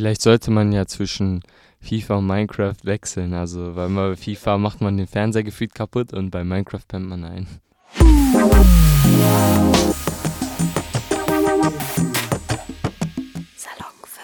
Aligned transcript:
Vielleicht 0.00 0.22
sollte 0.22 0.50
man 0.50 0.72
ja 0.72 0.86
zwischen 0.86 1.42
FIFA 1.82 2.14
und 2.14 2.26
Minecraft 2.26 2.76
wechseln. 2.84 3.34
Also, 3.34 3.76
weil 3.76 3.90
bei 3.90 4.16
FIFA 4.16 4.56
macht 4.56 4.80
man 4.80 4.96
den 4.96 5.06
Fernseher 5.06 5.42
gefühlt 5.42 5.74
kaputt 5.74 6.14
und 6.14 6.30
bei 6.30 6.42
Minecraft 6.42 6.80
pennt 6.88 7.06
man 7.06 7.22
ein. 7.22 7.46
Salon 13.58 13.92
5. 14.02 14.22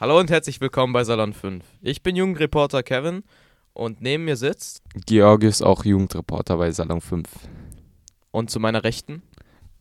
Hallo 0.00 0.18
und 0.18 0.30
herzlich 0.30 0.58
willkommen 0.62 0.94
bei 0.94 1.04
Salon 1.04 1.34
5. 1.34 1.62
Ich 1.82 2.02
bin 2.02 2.16
Jugendreporter 2.16 2.82
Kevin 2.82 3.22
und 3.74 4.00
neben 4.00 4.24
mir 4.24 4.36
sitzt 4.36 4.80
Georgius 5.04 5.60
auch 5.60 5.84
Jugendreporter 5.84 6.56
bei 6.56 6.70
Salon 6.70 7.02
5. 7.02 7.28
und 8.30 8.48
zu 8.48 8.60
meiner 8.60 8.82
Rechten 8.82 9.20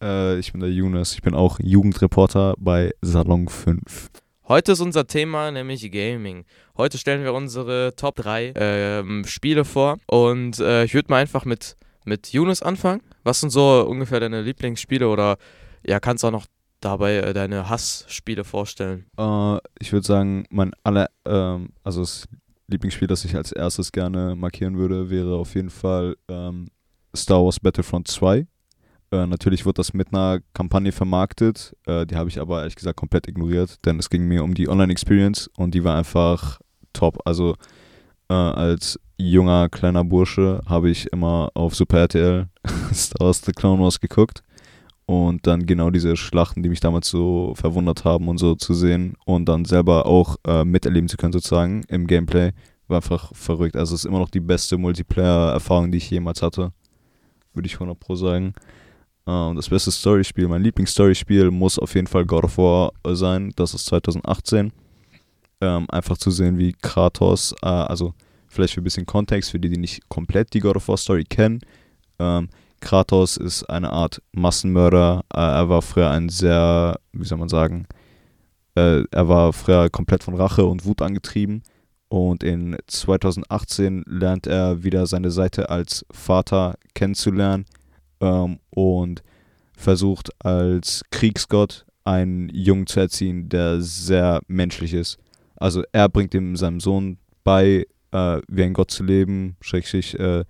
Äh, 0.02 0.40
ich 0.40 0.52
bin 0.52 0.60
der 0.60 0.72
Jonas, 0.72 1.14
ich 1.14 1.22
bin 1.22 1.36
auch 1.36 1.62
Jugendreporter 1.62 2.56
bei 2.58 2.94
Salon 3.02 3.48
5. 3.48 4.10
Heute 4.46 4.74
ist 4.74 4.82
unser 4.82 5.08
Thema 5.08 5.52
nämlich 5.52 5.90
Gaming. 5.90 6.44
Heute 6.76 6.98
stellen 6.98 7.24
wir 7.24 7.34
unsere 7.34 7.94
Top 7.96 8.16
3 8.16 8.54
ähm, 8.58 9.24
Spiele 9.26 9.64
vor 9.64 10.00
und 10.06 10.60
äh, 10.60 10.84
ich 10.84 10.94
würde 10.94 11.10
mal 11.10 11.22
einfach 11.22 11.46
mit, 11.46 11.78
mit 12.04 12.34
Yunus 12.34 12.62
anfangen. 12.62 13.02
Was 13.24 13.40
sind 13.40 13.52
so 13.52 13.88
ungefähr 13.88 14.20
deine 14.20 14.42
Lieblingsspiele 14.42 15.08
oder 15.08 15.38
ja, 15.86 16.02
kannst 16.02 16.26
auch 16.26 16.32
noch 16.32 16.46
dabei 16.82 17.16
äh, 17.16 17.34
deine 17.34 17.70
Hassspiele 17.70 18.44
vorstellen? 18.44 19.06
Äh, 19.18 19.60
ich 19.80 19.94
würde 19.94 20.06
sagen, 20.06 20.46
mein 20.50 20.74
aller, 20.84 21.08
ähm, 21.24 21.70
also 21.86 22.02
das 22.02 22.28
Lieblingsspiel, 22.68 23.08
das 23.08 23.24
ich 23.24 23.38
als 23.38 23.54
erstes 23.54 23.94
gerne 23.94 24.36
markieren 24.36 24.78
würde, 24.78 25.10
wäre 25.10 25.36
auf 25.36 25.56
jeden 25.56 25.70
Fall 25.70 26.18
ähm, 26.28 26.68
Star 27.16 27.46
Wars 27.46 27.62
Battlefront 27.62 28.10
2. 28.10 28.46
Äh, 29.14 29.28
natürlich 29.28 29.64
wird 29.64 29.78
das 29.78 29.94
mit 29.94 30.08
einer 30.12 30.40
Kampagne 30.56 30.92
vermarktet, 30.92 31.76
äh, 31.86 32.04
die 32.08 32.16
habe 32.16 32.30
ich 32.30 32.40
aber 32.40 32.62
ehrlich 32.62 32.76
gesagt 32.76 32.98
komplett 32.98 33.28
ignoriert, 33.28 33.78
denn 33.86 34.00
es 34.00 34.10
ging 34.10 34.28
mir 34.28 34.44
um 34.44 34.56
die 34.56 34.68
Online-Experience 34.68 35.52
und 35.56 35.76
die 35.76 35.84
war 35.84 35.96
einfach 35.96 36.60
top. 36.94 37.20
Also 37.24 37.56
äh, 38.28 38.34
als 38.34 39.00
junger 39.18 39.70
kleiner 39.70 40.04
Bursche 40.04 40.62
habe 40.66 40.90
ich 40.90 41.14
immer 41.14 41.52
auf 41.54 41.76
Super 41.76 42.00
RTL 42.00 42.48
Star 42.92 43.28
Wars 43.28 43.44
The 43.46 43.52
Clone 43.52 43.84
Wars 43.84 44.00
geguckt 44.00 44.42
und 45.06 45.46
dann 45.46 45.68
genau 45.68 45.92
diese 45.92 46.16
Schlachten, 46.18 46.64
die 46.64 46.70
mich 46.70 46.80
damals 46.80 47.08
so 47.08 47.54
verwundert 47.56 48.06
haben 48.06 48.28
und 48.28 48.40
so 48.40 48.56
zu 48.56 48.74
sehen 48.74 49.14
und 49.26 49.46
dann 49.46 49.66
selber 49.66 50.08
auch 50.08 50.38
äh, 50.48 50.66
miterleben 50.66 51.08
zu 51.08 51.18
können 51.18 51.34
sozusagen 51.34 51.84
im 51.88 52.08
Gameplay, 52.08 52.52
war 52.88 52.98
einfach 52.98 53.32
verrückt. 53.36 53.76
Also 53.76 53.94
es 53.94 54.06
ist 54.06 54.10
immer 54.10 54.20
noch 54.20 54.32
die 54.32 54.40
beste 54.40 54.80
Multiplayer-Erfahrung, 54.80 55.92
die 55.92 56.00
ich 56.00 56.10
jemals 56.10 56.42
hatte, 56.42 56.72
würde 57.54 57.68
ich 57.68 57.76
100 57.76 58.00
pro 58.00 58.16
sagen. 58.16 58.56
Äh, 59.26 59.32
und 59.32 59.56
das 59.56 59.70
beste 59.70 59.92
Storyspiel, 59.92 60.48
mein 60.48 60.64
Lieblings-Storyspiel 60.64 61.52
muss 61.52 61.80
auf 61.80 61.96
jeden 61.96 62.08
Fall 62.08 62.26
God 62.26 62.46
of 62.46 62.58
War 62.58 62.92
sein. 63.16 63.52
Das 63.56 63.74
ist 63.74 63.86
2018. 63.86 64.72
Ähm, 65.62 65.86
einfach 65.90 66.18
zu 66.18 66.30
sehen, 66.32 66.58
wie 66.58 66.74
Kratos, 66.74 67.56
äh, 67.62 67.68
also 67.68 68.14
vielleicht 68.48 68.74
für 68.74 68.82
ein 68.82 68.84
bisschen 68.84 69.06
Kontext, 69.06 69.52
für 69.52 69.60
die, 69.60 69.70
die 69.70 69.78
nicht 69.78 70.10
komplett 70.10 70.54
die 70.54 70.60
God 70.60 70.76
of 70.76 70.88
War 70.88 70.98
Story 70.98 71.24
kennen. 71.24 71.62
Ähm, 72.20 72.50
Kratos 72.82 73.38
ist 73.38 73.64
eine 73.70 73.92
Art 73.92 74.22
Massenmörder. 74.34 75.24
Äh, 75.34 75.40
er 75.40 75.70
war 75.70 75.82
früher 75.82 76.10
ein 76.10 76.28
sehr, 76.30 77.00
wie 77.14 77.26
soll 77.26 77.38
man 77.38 77.50
sagen, 77.50 77.88
äh, 78.76 79.04
er 79.10 79.30
war 79.30 79.54
früher 79.54 79.90
komplett 79.90 80.24
von 80.24 80.36
Rache 80.36 80.66
und 80.66 80.86
Wut 80.86 81.02
angetrieben. 81.02 81.64
Und 82.10 82.44
in 82.44 82.78
2018 82.88 84.04
lernt 84.06 84.46
er 84.46 84.84
wieder 84.84 85.08
seine 85.08 85.32
Seite 85.32 85.70
als 85.70 86.06
Vater 86.12 86.76
kennenzulernen 86.94 87.66
ähm, 88.24 88.60
und 88.70 89.22
versucht 89.76 90.30
als 90.44 91.04
Kriegsgott 91.12 91.86
einen 92.06 92.50
Jungen 92.50 92.88
zu 92.88 93.00
erziehen, 93.00 93.50
der 93.50 93.82
sehr 93.82 94.42
menschlich 94.48 94.94
ist. 94.94 95.18
Also 95.56 95.84
er 95.92 96.10
bringt 96.10 96.34
ihm 96.34 96.56
seinem 96.56 96.80
Sohn 96.80 97.18
bei, 97.44 97.86
äh, 98.12 98.42
wie 98.48 98.64
ein 98.64 98.74
Gott 98.74 98.92
zu 98.92 99.04
leben, 99.04 99.58
schrägstrich 99.62 100.18
äh, 100.20 100.44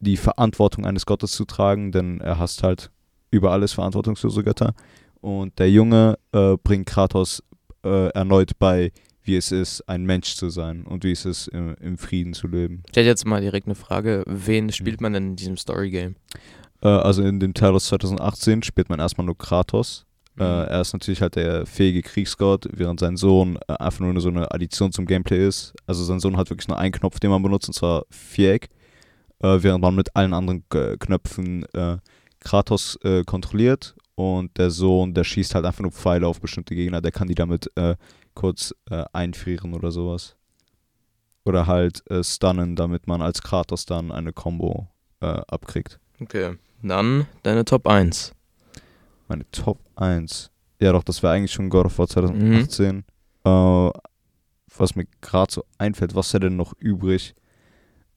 die 0.00 0.16
Verantwortung 0.16 0.84
eines 0.84 1.06
Gottes 1.06 1.32
zu 1.32 1.44
tragen, 1.44 1.92
denn 1.92 2.20
er 2.20 2.38
hasst 2.38 2.62
halt 2.62 2.90
über 3.30 3.52
alles 3.52 3.72
verantwortungslose 3.72 4.42
Götter. 4.42 4.74
Und 5.20 5.58
der 5.58 5.70
Junge 5.70 6.18
äh, 6.32 6.56
bringt 6.62 6.86
Kratos 6.86 7.42
äh, 7.84 8.08
erneut 8.08 8.58
bei, 8.58 8.92
wie 9.22 9.36
es 9.36 9.52
ist, 9.52 9.88
ein 9.88 10.04
Mensch 10.04 10.34
zu 10.34 10.50
sein 10.50 10.84
und 10.84 11.04
wie 11.04 11.12
es 11.12 11.24
ist, 11.24 11.48
im, 11.48 11.76
im 11.80 11.98
Frieden 11.98 12.34
zu 12.34 12.48
leben. 12.48 12.82
Ich 12.90 12.96
hätte 12.96 13.06
jetzt 13.06 13.24
mal 13.24 13.40
direkt 13.40 13.66
eine 13.66 13.76
Frage. 13.76 14.24
Wen 14.26 14.72
spielt 14.72 15.00
man 15.00 15.12
denn 15.12 15.30
in 15.30 15.36
diesem 15.36 15.56
Story-Game? 15.56 16.16
Äh, 16.82 16.88
also 16.88 17.22
in 17.22 17.40
dem 17.40 17.54
Teil 17.54 17.74
aus 17.74 17.86
2018 17.86 18.62
spielt 18.62 18.88
man 18.88 19.00
erstmal 19.00 19.24
nur 19.24 19.38
Kratos. 19.38 20.04
Äh, 20.38 20.44
er 20.44 20.80
ist 20.80 20.92
natürlich 20.92 21.20
halt 21.20 21.36
der 21.36 21.66
fähige 21.66 22.02
Kriegsgott, 22.02 22.66
während 22.72 23.00
sein 23.00 23.16
Sohn 23.16 23.58
äh, 23.68 23.74
einfach 23.74 24.00
nur 24.00 24.18
so 24.20 24.30
eine 24.30 24.50
Addition 24.50 24.90
zum 24.90 25.06
Gameplay 25.06 25.46
ist. 25.46 25.74
Also 25.86 26.04
sein 26.04 26.20
Sohn 26.20 26.36
hat 26.36 26.50
wirklich 26.50 26.68
nur 26.68 26.78
einen 26.78 26.92
Knopf, 26.92 27.20
den 27.20 27.30
man 27.30 27.42
benutzt, 27.42 27.68
und 27.68 27.74
zwar 27.74 28.04
Viereck. 28.10 28.70
Äh, 29.40 29.62
während 29.62 29.82
man 29.82 29.94
mit 29.94 30.14
allen 30.16 30.32
anderen 30.32 30.64
K 30.68 30.96
Knöpfen 30.96 31.64
äh, 31.74 31.98
Kratos 32.40 32.98
äh, 33.02 33.24
kontrolliert. 33.24 33.94
Und 34.14 34.56
der 34.58 34.70
Sohn, 34.70 35.14
der 35.14 35.24
schießt 35.24 35.54
halt 35.54 35.64
einfach 35.64 35.82
nur 35.82 35.92
Pfeile 35.92 36.26
auf 36.26 36.40
bestimmte 36.40 36.74
Gegner, 36.74 37.00
der 37.00 37.12
kann 37.12 37.28
die 37.28 37.34
damit 37.34 37.70
kurz 38.34 38.74
einfrieren 39.12 39.74
oder 39.74 39.90
sowas. 39.90 40.36
Oder 41.44 41.66
halt 41.66 42.08
äh, 42.10 42.22
stunnen, 42.22 42.76
damit 42.76 43.06
man 43.06 43.22
als 43.22 43.42
Kratos 43.42 43.86
dann 43.86 44.12
eine 44.12 44.32
Combo 44.32 44.86
äh, 45.20 45.40
abkriegt. 45.48 45.98
Okay, 46.20 46.56
dann 46.88 47.26
deine 47.42 47.64
Top 47.64 47.86
1. 47.86 48.34
Meine 49.28 49.50
Top 49.50 49.78
1. 49.96 50.50
Ja, 50.80 50.92
doch, 50.92 51.04
das 51.04 51.22
wäre 51.22 51.32
eigentlich 51.32 51.52
schon 51.52 51.70
God 51.70 51.86
of 51.86 51.98
War 51.98 52.08
2018. 52.08 53.04
Äh, 53.44 53.90
was 54.76 54.94
mir 54.96 55.06
gerade 55.20 55.52
so 55.52 55.64
einfällt, 55.78 56.14
was 56.14 56.32
wäre 56.32 56.40
denn 56.40 56.56
noch 56.56 56.72
übrig? 56.78 57.34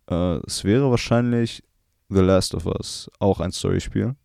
Äh, 0.09 0.37
es 0.45 0.63
wäre 0.63 0.89
wahrscheinlich 0.89 1.63
The 2.09 2.21
Last 2.21 2.55
of 2.55 2.65
Us, 2.65 3.09
auch 3.19 3.39
ein 3.39 3.51
Storyspiel. 3.51 4.15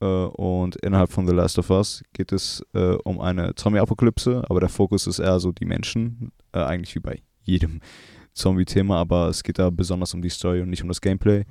Äh, 0.00 0.04
und 0.04 0.76
innerhalb 0.76 1.10
von 1.10 1.26
The 1.26 1.34
Last 1.34 1.58
of 1.58 1.70
Us 1.70 2.02
geht 2.12 2.32
es 2.32 2.64
äh, 2.74 2.94
um 3.04 3.20
eine 3.20 3.54
Zombie-Apokalypse, 3.54 4.44
aber 4.48 4.60
der 4.60 4.68
Fokus 4.68 5.06
ist 5.06 5.18
eher 5.18 5.40
so 5.40 5.52
die 5.52 5.66
Menschen, 5.66 6.32
äh, 6.52 6.60
eigentlich 6.60 6.94
wie 6.94 7.00
bei 7.00 7.22
jedem 7.42 7.80
Zombie-Thema, 8.34 8.98
aber 8.98 9.28
es 9.28 9.42
geht 9.42 9.58
da 9.58 9.70
besonders 9.70 10.12
um 10.14 10.22
die 10.22 10.30
Story 10.30 10.60
und 10.60 10.70
nicht 10.70 10.82
um 10.82 10.88
das 10.88 11.00
Gameplay. 11.00 11.44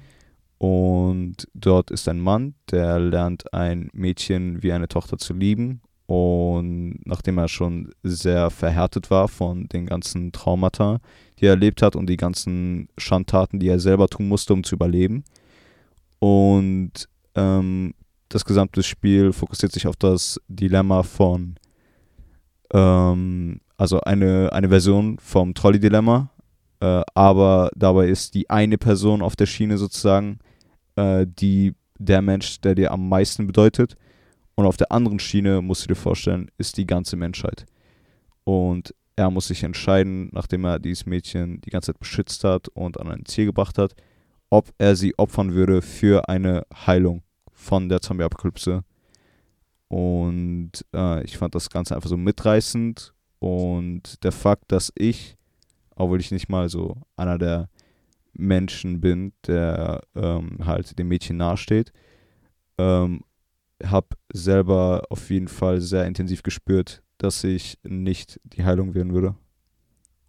Und 0.64 1.50
dort 1.54 1.92
ist 1.92 2.08
ein 2.08 2.22
Mann, 2.22 2.56
der 2.72 2.98
lernt 2.98 3.54
ein 3.54 3.90
Mädchen 3.92 4.64
wie 4.64 4.72
eine 4.72 4.88
Tochter 4.88 5.18
zu 5.18 5.34
lieben. 5.34 5.82
Und 6.06 7.02
nachdem 7.04 7.38
er 7.38 7.50
schon 7.50 7.92
sehr 8.02 8.50
verhärtet 8.50 9.12
war 9.12 9.28
von 9.28 9.68
den 9.68 9.86
ganzen 9.86 10.32
Traumata, 10.32 11.02
die 11.38 11.48
er 11.48 11.56
erlebt 11.56 11.82
hat 11.82 11.98
und 11.98 12.08
die 12.08 12.16
ganzen 12.16 12.88
Schandtaten, 12.98 13.60
die 13.60 13.68
er 13.68 13.82
selber 13.82 14.08
tun 14.08 14.30
musste, 14.30 14.54
um 14.54 14.64
zu 14.64 14.76
überleben. 14.76 15.26
Und 16.20 17.10
ähm, 17.36 17.94
das 18.30 18.46
gesamte 18.46 18.84
Spiel 18.84 19.34
fokussiert 19.34 19.74
sich 19.74 19.86
auf 19.86 19.98
das 19.98 20.40
Dilemma 20.48 21.04
von, 21.04 21.56
ähm, 22.72 23.60
also 23.76 24.00
eine, 24.00 24.54
eine 24.54 24.70
Version 24.70 25.18
vom 25.20 25.56
Trolley-Dilemma, 25.56 26.30
äh, 26.80 27.02
aber 27.14 27.70
dabei 27.76 28.08
ist 28.08 28.34
die 28.34 28.50
eine 28.50 28.78
Person 28.78 29.22
auf 29.22 29.36
der 29.36 29.46
Schiene 29.46 29.78
sozusagen 29.78 30.40
äh, 30.96 31.26
die, 31.28 31.76
der 31.98 32.22
Mensch, 32.22 32.60
der 32.62 32.76
dir 32.76 32.92
am 32.92 33.08
meisten 33.10 33.48
bedeutet. 33.48 33.96
Und 34.56 34.66
auf 34.66 34.78
der 34.78 34.92
anderen 34.92 35.20
Schiene, 35.20 35.62
musst 35.62 35.84
du 35.84 35.88
dir 35.88 35.96
vorstellen, 35.96 36.50
ist 36.58 36.78
die 36.78 36.86
ganze 36.86 37.16
Menschheit. 37.16 37.66
Und 38.44 38.94
er 39.16 39.30
muss 39.30 39.48
sich 39.48 39.64
entscheiden, 39.64 40.30
nachdem 40.32 40.66
er 40.66 40.80
dieses 40.80 41.06
Mädchen 41.06 41.62
die 41.62 41.70
ganze 41.70 41.94
Zeit 41.94 42.00
beschützt 42.00 42.44
hat 42.44 42.68
und 42.70 43.00
an 43.00 43.10
ein 43.10 43.26
Ziel 43.26 43.46
gebracht 43.46 43.78
hat, 43.78 43.96
ob 44.50 44.72
er 44.78 44.96
sie 44.96 45.18
opfern 45.18 45.54
würde 45.54 45.82
für 45.82 46.30
eine 46.30 46.66
Heilung 46.86 47.24
von 47.52 47.90
der 47.90 48.02
Zombie-Apokalypse. 48.02 48.84
Und 49.88 50.72
äh, 50.94 51.24
ich 51.24 51.38
fand 51.38 51.56
das 51.56 51.70
Ganze 51.70 51.96
einfach 51.96 52.10
so 52.10 52.18
mitreißend. 52.18 53.14
Und 53.40 54.24
der 54.24 54.32
Fakt, 54.32 54.72
dass 54.72 54.92
ich, 54.96 55.36
obwohl 55.96 56.20
ich 56.20 56.32
nicht 56.32 56.50
mal 56.50 56.70
so 56.70 56.98
einer 57.16 57.38
der 57.38 57.70
Menschen 58.34 59.00
bin, 59.00 59.34
der 59.46 60.02
ähm, 60.16 60.58
halt 60.66 60.98
dem 60.98 61.08
Mädchen 61.08 61.38
nahesteht, 61.38 61.94
ähm, 62.78 63.22
habe 63.84 64.08
selber 64.32 65.04
auf 65.10 65.30
jeden 65.30 65.48
Fall 65.48 65.82
sehr 65.82 66.06
intensiv 66.06 66.44
gespürt, 66.44 67.04
dass 67.18 67.44
ich 67.44 67.78
nicht 67.84 68.40
die 68.44 68.64
Heilung 68.64 68.96
werden 68.96 69.14
würde. 69.14 69.36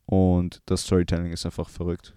Und 0.07 0.61
das 0.67 0.83
Storytelling 0.83 1.33
ist 1.33 1.47
einfach 1.47 1.69
verrückt. 1.69 2.17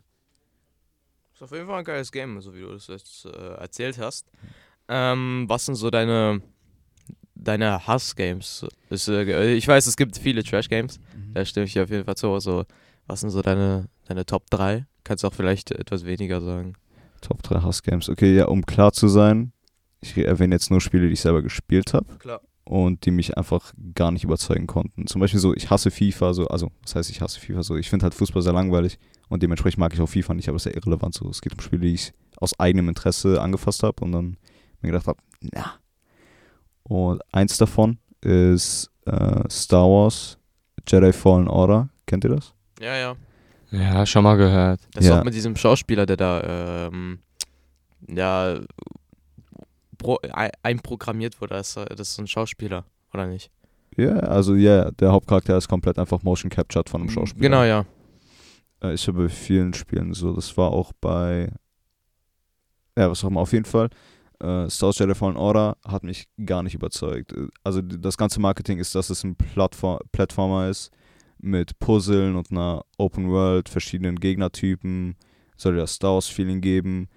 Ist 1.33 1.43
auf 1.43 1.51
jeden 1.51 1.67
Fall 1.67 1.79
ein 1.79 1.85
geiles 1.85 2.11
Game, 2.11 2.41
so 2.41 2.53
wie 2.53 2.61
du 2.61 2.71
das 2.71 2.87
jetzt 2.87 3.25
äh, 3.25 3.55
erzählt 3.55 3.97
hast. 3.97 4.29
Ähm, 4.87 5.45
was 5.47 5.65
sind 5.65 5.75
so 5.75 5.89
deine, 5.89 6.41
deine 7.35 7.85
Hass-Games? 7.85 8.65
Äh, 8.89 9.53
ich 9.53 9.67
weiß, 9.67 9.87
es 9.87 9.95
gibt 9.95 10.17
viele 10.17 10.43
Trash-Games, 10.43 10.99
da 11.33 11.45
stimme 11.45 11.65
ich 11.65 11.73
dir 11.73 11.83
auf 11.83 11.89
jeden 11.89 12.05
Fall 12.05 12.17
zu. 12.17 12.39
So, 12.39 12.65
was 13.05 13.21
sind 13.21 13.29
so 13.29 13.41
deine, 13.41 13.87
deine 14.07 14.25
Top 14.25 14.49
3? 14.49 14.85
Kannst 15.07 15.23
auch 15.23 15.33
vielleicht 15.33 15.71
etwas 15.71 16.03
weniger 16.05 16.41
sagen. 16.41 16.73
Top 17.21 17.41
3 17.43 17.61
Hassgames. 17.61 18.09
Okay, 18.09 18.35
ja, 18.35 18.47
um 18.47 18.65
klar 18.65 18.91
zu 18.91 19.07
sein, 19.07 19.53
ich 20.01 20.17
erwähne 20.17 20.55
jetzt 20.55 20.69
nur 20.69 20.81
Spiele, 20.81 21.07
die 21.07 21.13
ich 21.13 21.21
selber 21.21 21.41
gespielt 21.41 21.93
habe. 21.93 22.05
Klar. 22.19 22.41
und 22.65 23.05
die 23.05 23.11
mich 23.11 23.37
einfach 23.37 23.73
gar 23.95 24.11
nicht 24.11 24.25
überzeugen 24.25 24.67
konnten. 24.67 25.07
Zum 25.07 25.21
Beispiel 25.21 25.39
so, 25.39 25.53
ich 25.55 25.69
hasse 25.69 25.89
FIFA, 25.89 26.33
so, 26.33 26.47
also, 26.49 26.69
was 26.83 26.95
heißt 26.95 27.09
ich 27.09 27.21
hasse 27.21 27.39
FIFA 27.39 27.63
so? 27.63 27.77
Ich 27.77 27.89
finde 27.89 28.03
halt 28.03 28.13
Fußball 28.13 28.41
sehr 28.41 28.51
langweilig 28.51 28.99
und 29.29 29.41
dementsprechend 29.41 29.79
mag 29.79 29.93
ich 29.93 30.01
auch 30.01 30.09
FIFA 30.09 30.33
nicht, 30.33 30.49
aber 30.49 30.57
es 30.57 30.65
ist 30.65 30.73
ja 30.73 30.77
irrelevant 30.77 31.13
so. 31.13 31.29
Es 31.29 31.39
geht 31.41 31.53
um 31.53 31.61
Spiele, 31.61 31.83
die 31.83 31.93
ich 31.93 32.13
aus 32.35 32.59
eigenem 32.59 32.89
Interesse 32.89 33.41
angefasst 33.41 33.83
habe 33.83 34.03
und 34.03 34.11
dann 34.11 34.37
mir 34.81 34.91
gedacht 34.91 35.07
habe, 35.07 35.19
na. 35.39 35.75
Und 36.83 37.21
eins 37.33 37.57
davon 37.57 37.99
ist 38.19 38.91
äh, 39.05 39.49
Star 39.49 39.85
Wars 39.85 40.37
Jedi 40.85 41.13
Fallen 41.13 41.47
Order. 41.47 41.89
Kennt 42.05 42.25
ihr 42.25 42.31
das? 42.31 42.53
Ja, 42.81 42.95
ja. 42.97 43.15
Ja, 43.71 44.05
schon 44.05 44.23
mal 44.23 44.37
gehört. 44.37 44.79
Das 44.93 45.03
ist 45.03 45.09
Ja. 45.09 45.19
auch 45.19 45.23
mit 45.23 45.33
diesem 45.33 45.55
Schauspieler, 45.55 46.05
der 46.05 46.17
da, 46.17 46.87
ähm, 46.87 47.19
ja, 48.07 48.59
pro, 49.97 50.17
ein, 50.31 50.51
einprogrammiert 50.63 51.39
wurde. 51.41 51.55
Das, 51.55 51.73
das 51.73 51.99
ist 51.99 52.15
so 52.15 52.21
ein 52.23 52.27
Schauspieler, 52.27 52.85
oder 53.13 53.27
nicht? 53.27 53.51
Ja, 53.95 54.11
also 54.19 54.55
ja, 54.55 54.91
der 54.91 55.11
Hauptcharakter 55.11 55.57
ist 55.57 55.67
komplett 55.67 55.97
einfach 55.97 56.21
motion 56.23 56.49
captured 56.49 56.89
von 56.89 57.01
einem 57.01 57.09
Schauspieler. 57.09 57.41
Genau, 57.41 57.63
ja. 57.63 57.85
Äh, 58.81 58.93
Ist 58.93 59.07
ja 59.07 59.13
bei 59.13 59.27
vielen 59.27 59.73
Spielen 59.73 60.13
so. 60.13 60.33
Das 60.33 60.55
war 60.55 60.71
auch 60.71 60.93
bei. 61.01 61.51
Ja, 62.95 63.09
was 63.09 63.23
auch 63.23 63.29
immer. 63.29 63.41
Auf 63.41 63.53
jeden 63.53 63.65
Fall. 63.65 63.89
Äh, 64.39 64.69
Star 64.69 64.87
Wars 64.89 64.99
Jedi 64.99 65.15
Fallen 65.15 65.35
Order 65.35 65.77
hat 65.83 66.03
mich 66.03 66.27
gar 66.45 66.61
nicht 66.61 66.75
überzeugt. 66.75 67.33
Äh, 67.33 67.47
Also 67.63 67.81
das 67.81 68.17
ganze 68.17 68.39
Marketing 68.39 68.77
ist, 68.77 68.93
dass 68.93 69.09
es 69.09 69.23
ein 69.23 69.35
Plattform 69.35 69.97
Plattformer 70.11 70.67
ist 70.69 70.91
mit 71.47 71.79
Puzzeln 71.79 72.35
und 72.35 72.51
einer 72.51 72.83
Open 72.97 73.29
World, 73.29 73.69
verschiedenen 73.69 74.19
Gegnertypen. 74.19 75.15
Soll 75.55 75.73
dir 75.73 75.81
das 75.81 75.93
Star 75.93 76.13
Wars 76.13 76.27
Feeling 76.27 76.61
geben. 76.61 77.07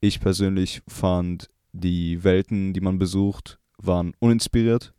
Ich 0.00 0.20
persönlich 0.20 0.82
fand 0.88 1.48
die 1.72 2.24
Welten, 2.24 2.72
die 2.72 2.80
man 2.80 2.98
besucht, 2.98 3.58
waren 3.78 4.14
uninspiriert. 4.18 4.94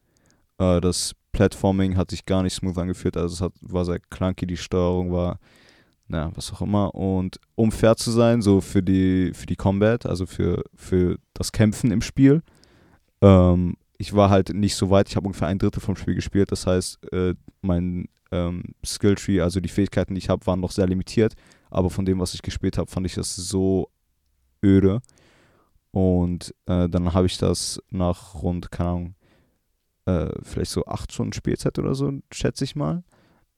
Äh, 0.58 0.80
das 0.82 1.16
Platforming 1.32 1.98
hat 1.98 2.12
sich 2.12 2.26
gar 2.26 2.44
nicht 2.44 2.54
smooth 2.54 2.78
angefühlt, 2.78 3.18
also 3.18 3.34
es 3.34 3.42
hat, 3.42 3.54
war 3.62 3.86
sehr 3.86 4.00
clunky, 4.00 4.46
die 4.46 4.58
Steuerung 4.58 5.12
war 5.12 5.40
na, 6.12 6.32
was 6.36 6.52
auch 6.54 6.62
immer. 6.62 6.94
Und 6.94 7.40
um 7.56 7.72
fair 7.72 7.96
zu 7.96 8.12
sein, 8.12 8.42
so 8.42 8.62
für 8.62 8.84
die, 8.84 9.32
für 9.34 9.46
die 9.46 9.56
Combat, 9.56 10.06
also 10.06 10.26
für, 10.26 10.64
für 10.76 11.18
das 11.34 11.52
Kämpfen 11.52 11.92
im 11.92 12.02
Spiel, 12.02 12.44
ähm, 13.22 13.78
ich 13.98 14.14
war 14.14 14.30
halt 14.30 14.54
nicht 14.54 14.76
so 14.76 14.90
weit, 14.90 15.10
ich 15.10 15.16
habe 15.16 15.28
ungefähr 15.28 15.48
ein 15.48 15.60
Drittel 15.60 15.80
vom 15.80 15.96
Spiel 15.96 16.16
gespielt, 16.16 16.52
das 16.52 16.68
heißt, 16.68 17.14
äh, 17.14 17.34
mein 17.62 18.06
ähm, 18.32 18.64
Skilltree, 18.84 19.42
also 19.42 19.60
die 19.60 19.70
Fähigkeiten, 19.70 20.16
die 20.16 20.20
ich 20.20 20.30
habe, 20.30 20.46
waren 20.48 20.60
noch 20.60 20.72
sehr 20.72 20.88
limitiert, 20.88 21.34
aber 21.70 21.90
von 21.90 22.06
dem, 22.06 22.20
was 22.20 22.34
ich 22.34 22.42
gespielt 22.42 22.78
habe, 22.78 22.90
fand 22.90 23.06
ich 23.06 23.16
das 23.16 23.36
so 23.36 23.90
öde. 24.64 25.02
Und 25.92 26.56
äh, 26.68 26.88
dann 26.88 27.14
habe 27.14 27.28
ich 27.28 27.38
das 27.38 27.82
nach 27.90 28.36
rund, 28.36 28.72
keine 28.72 28.90
Ahnung, 28.90 29.16
äh, 30.06 30.30
vielleicht 30.44 30.72
so 30.72 30.86
acht 30.86 31.12
Stunden 31.12 31.34
Spielzeit 31.34 31.78
oder 31.80 31.96
so, 31.96 32.12
schätze 32.32 32.64
ich 32.64 32.76
mal, 32.76 33.04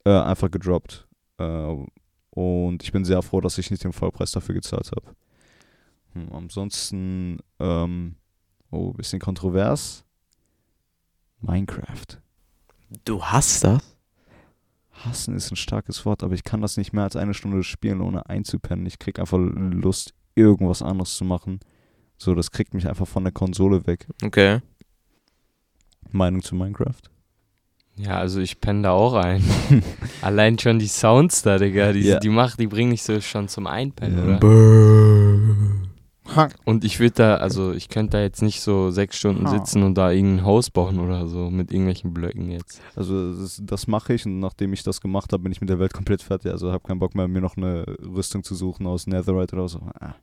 äh, 0.05 0.09
einfach 0.09 0.49
gedroppt. 0.49 1.07
Äh, 1.37 1.75
und 2.31 2.81
ich 2.81 2.91
bin 2.91 3.05
sehr 3.05 3.21
froh, 3.21 3.41
dass 3.41 3.59
ich 3.59 3.69
nicht 3.69 3.83
den 3.83 3.93
Vollpreis 3.93 4.31
dafür 4.31 4.55
gezahlt 4.55 4.91
habe. 4.91 5.15
Hm, 6.13 6.31
ansonsten, 6.31 7.39
ähm, 7.59 8.15
oh, 8.71 8.93
bisschen 8.93 9.19
kontrovers. 9.19 10.03
Minecraft. 11.41 12.19
Du 13.05 13.23
hast 13.23 13.63
das? 13.63 13.92
Hassen 14.93 15.35
ist 15.35 15.51
ein 15.51 15.55
starkes 15.55 16.05
Wort, 16.05 16.23
aber 16.23 16.33
ich 16.33 16.43
kann 16.43 16.61
das 16.61 16.77
nicht 16.77 16.93
mehr 16.93 17.03
als 17.03 17.15
eine 17.15 17.33
Stunde 17.33 17.63
spielen, 17.63 18.01
ohne 18.01 18.29
einzupennen. 18.29 18.85
Ich 18.85 18.99
krieg 18.99 19.19
einfach 19.19 19.37
Lust, 19.39 20.13
irgendwas 20.35 20.81
anderes 20.81 21.15
zu 21.15 21.25
machen. 21.25 21.59
So, 22.17 22.35
das 22.35 22.51
kriegt 22.51 22.73
mich 22.73 22.87
einfach 22.87 23.07
von 23.07 23.23
der 23.23 23.33
Konsole 23.33 23.85
weg. 23.87 24.07
Okay. 24.23 24.59
Meinung 26.11 26.41
zu 26.43 26.55
Minecraft? 26.55 27.01
Ja, 27.95 28.17
also 28.17 28.39
ich 28.39 28.59
penne 28.61 28.83
da 28.83 28.91
auch 28.91 29.13
ein. 29.13 29.43
Allein 30.21 30.57
schon 30.57 30.79
die 30.79 30.87
Sounds 30.87 31.41
da, 31.43 31.57
Digga, 31.57 31.91
die, 31.93 32.01
Ja. 32.01 32.19
die 32.19 32.29
macht, 32.29 32.59
die 32.59 32.67
bringen 32.67 32.91
dich 32.91 33.03
so 33.03 33.19
schon 33.21 33.47
zum 33.47 33.67
Einpennen, 33.67 34.17
Ja. 34.17 34.23
oder? 34.23 34.39
Und 36.65 36.83
ich 36.83 36.99
würde 36.99 37.15
da, 37.15 37.35
also 37.35 37.73
ich 37.73 37.89
könnte 37.89 38.17
da 38.17 38.21
jetzt 38.21 38.41
nicht 38.41 38.61
so 38.61 38.91
sechs 38.91 39.17
Stunden 39.17 39.45
Ha. 39.47 39.51
sitzen 39.51 39.83
und 39.83 39.95
da 39.95 40.11
irgendein 40.11 40.45
Haus 40.45 40.69
bauen 40.69 40.99
oder 40.99 41.27
so 41.27 41.49
mit 41.49 41.71
irgendwelchen 41.71 42.13
Blöcken 42.13 42.49
jetzt. 42.49 42.81
Also 42.95 43.33
das, 43.33 43.61
das 43.63 43.87
mache 43.87 44.13
ich 44.13 44.25
und 44.25 44.39
nachdem 44.39 44.73
ich 44.73 44.83
das 44.83 45.01
gemacht 45.01 45.33
habe, 45.33 45.43
bin 45.43 45.51
ich 45.51 45.61
mit 45.61 45.69
der 45.69 45.79
Welt 45.79 45.93
komplett 45.93 46.21
fertig. 46.21 46.51
Also 46.51 46.71
habe 46.71 46.87
keinen 46.87 46.99
Bock 46.99 47.13
mehr, 47.15 47.27
mir 47.27 47.41
noch 47.41 47.57
eine 47.57 47.85
Rüstung 48.01 48.43
zu 48.43 48.55
suchen 48.55 48.87
aus 48.87 49.07
Netherite 49.07 49.55
oder 49.55 49.67
so. 49.67 49.79
Ah. 49.99 50.15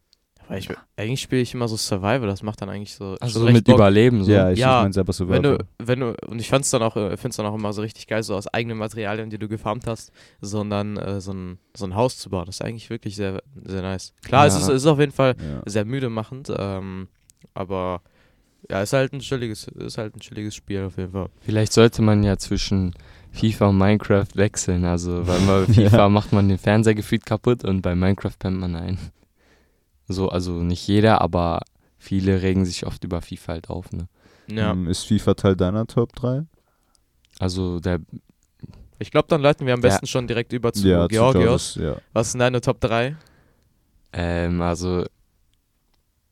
Ich, 0.56 0.68
eigentlich 0.96 1.20
spiele 1.20 1.42
ich 1.42 1.54
immer 1.54 1.68
so 1.68 1.76
Survival, 1.76 2.26
das 2.26 2.42
macht 2.42 2.60
dann 2.60 2.68
eigentlich 2.68 2.94
so. 2.94 3.16
Also 3.20 3.40
so 3.40 3.46
mit 3.50 3.64
Bock. 3.64 3.76
Überleben 3.76 4.24
so. 4.24 4.32
Ja, 4.32 4.50
ich, 4.50 4.58
Ja, 4.58 4.78
ich 4.78 4.82
meine 4.82 4.92
selber 4.92 5.08
Wenn 5.08 5.14
Survival. 5.14 5.58
du, 5.58 5.64
wenn 5.78 6.00
du, 6.00 6.14
und 6.26 6.38
ich 6.40 6.48
fand's 6.48 6.70
dann 6.70 6.82
auch, 6.82 6.96
äh, 6.96 7.16
find's 7.16 7.36
dann 7.36 7.46
auch 7.46 7.54
immer 7.54 7.72
so 7.72 7.82
richtig 7.82 8.06
geil, 8.06 8.22
so 8.22 8.34
aus 8.34 8.46
eigenen 8.48 8.76
Materialien, 8.78 9.30
die 9.30 9.38
du 9.38 9.48
gefarmt 9.48 9.86
hast, 9.86 10.10
sondern 10.40 10.96
äh, 10.96 11.20
so, 11.20 11.32
ein, 11.32 11.58
so 11.76 11.84
ein 11.86 11.94
Haus 11.94 12.18
zu 12.18 12.30
bauen. 12.30 12.46
Das 12.46 12.56
ist 12.56 12.62
eigentlich 12.62 12.90
wirklich 12.90 13.16
sehr, 13.16 13.42
sehr 13.64 13.82
nice. 13.82 14.12
Klar, 14.24 14.46
es, 14.46 14.54
Ja. 14.54 14.60
ist, 14.60 14.68
es 14.68 14.74
ist 14.82 14.86
auf 14.86 14.98
jeden 14.98 15.12
Fall 15.12 15.36
Ja. 15.40 15.62
sehr 15.66 15.84
müde 15.84 16.08
machend, 16.10 16.52
ähm, 16.56 17.08
aber 17.54 18.02
ja, 18.68 18.82
ist 18.82 18.92
halt 18.92 19.12
ein 19.12 19.20
chilliges, 19.20 19.68
ist 19.68 19.98
halt 19.98 20.14
ein 20.16 20.20
chilliges 20.20 20.54
Spiel 20.54 20.84
auf 20.84 20.96
jeden 20.96 21.12
Fall. 21.12 21.28
Vielleicht 21.40 21.72
sollte 21.72 22.02
man 22.02 22.22
ja 22.22 22.36
zwischen 22.36 22.94
FIFA 23.32 23.68
und 23.68 23.78
Minecraft 23.78 24.26
wechseln. 24.34 24.84
Also, 24.84 25.26
weil 25.26 25.40
bei 25.40 25.66
FIFA 25.72 25.96
Ja. 25.96 26.08
macht 26.08 26.32
man 26.32 26.48
den 26.48 26.58
Fernseher 26.58 26.94
gefühlt 26.94 27.24
kaputt 27.24 27.64
und 27.64 27.82
bei 27.82 27.94
Minecraft 27.94 28.32
pennt 28.38 28.58
man 28.58 28.74
ein. 28.76 28.98
So, 30.12 30.28
also 30.28 30.52
nicht 30.62 30.86
jeder, 30.88 31.20
aber 31.20 31.60
viele 31.98 32.42
regen 32.42 32.64
sich 32.64 32.84
oft 32.86 33.04
über 33.04 33.22
FIFA 33.22 33.52
halt 33.52 33.70
auf, 33.70 33.92
ne? 33.92 34.08
Ja. 34.48 34.72
Ähm, 34.72 34.88
Ist 34.88 35.04
FIFA 35.06 35.34
Teil 35.34 35.56
deiner 35.56 35.86
Top 35.86 36.14
3? 36.16 36.44
Also 37.38 37.78
der 37.78 38.00
Ich 38.98 39.10
glaube, 39.12 39.28
dann 39.28 39.40
leiten 39.40 39.66
wir 39.66 39.74
am 39.74 39.80
Ja. 39.80 39.88
besten 39.88 40.06
schon 40.06 40.26
direkt 40.26 40.52
über 40.52 40.72
zu 40.72 40.80
zu 40.80 40.86
Georgios. 40.88 41.32
Georgios, 41.32 41.74
Ja. 41.76 41.96
Was 42.12 42.32
sind 42.32 42.40
deine 42.40 42.60
Top 42.60 42.80
3? 42.80 43.16
Ähm, 44.12 44.60
also 44.60 45.06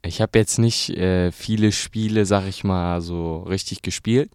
ich 0.03 0.21
habe 0.21 0.39
jetzt 0.39 0.59
nicht 0.59 0.91
äh, 0.91 1.31
viele 1.33 1.71
Spiele, 1.73 2.25
sag 2.27 2.47
ich 2.47 2.65
mal, 2.65 3.01
so 3.01 3.43
richtig 3.43 3.83
gespielt. 3.83 4.33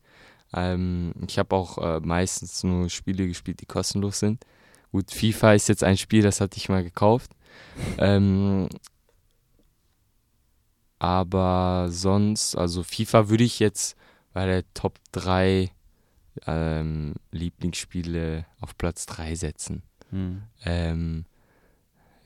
Ähm, 0.54 1.14
ich 1.28 1.38
habe 1.40 1.56
auch 1.56 1.78
äh, 1.80 2.00
meistens 2.00 2.64
nur 2.64 2.90
Spiele 2.90 3.28
gespielt, 3.28 3.60
die 3.62 3.66
kostenlos 3.66 4.20
sind. 4.20 4.44
Gut, 4.92 5.12
FIFA 5.12 5.54
ist 5.54 5.70
jetzt 5.70 5.84
ein 5.84 5.98
Spiel, 5.98 6.22
das 6.22 6.40
hatte 6.42 6.58
ich 6.58 6.70
mal 6.70 6.84
gekauft. 6.84 7.32
Ähm, 7.98 8.70
aber 11.04 11.88
sonst, 11.90 12.56
also 12.56 12.82
FIFA 12.82 13.28
würde 13.28 13.44
ich 13.44 13.60
jetzt 13.60 13.98
bei 14.32 14.46
der 14.46 14.64
Top 14.74 15.00
3 15.12 15.70
ähm, 16.48 17.16
Lieblingsspiele 17.32 18.46
auf 18.62 18.78
Platz 18.78 19.06
3 19.08 19.36
setzen. 19.36 19.84
Hm. 20.12 20.44
Ähm, 20.64 21.26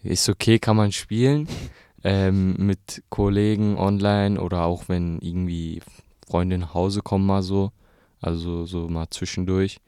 ist 0.03 0.29
okay, 0.29 0.59
kann 0.59 0.77
man 0.77 0.91
spielen. 0.91 1.47
Ähm, 2.03 2.53
mit 2.57 3.03
Kollegen 3.09 3.75
online 3.75 4.39
oder 4.39 4.63
auch 4.65 4.87
wenn 4.87 5.17
irgendwie 5.19 5.81
Freunde 6.27 6.59
nach 6.59 6.75
Hause 6.75 7.01
kommen 7.01 7.25
mal 7.25 7.41
so. 7.41 7.71
Also 8.21 8.67
so 8.67 8.87
mal 8.87 9.09
zwischendurch. 9.09 9.79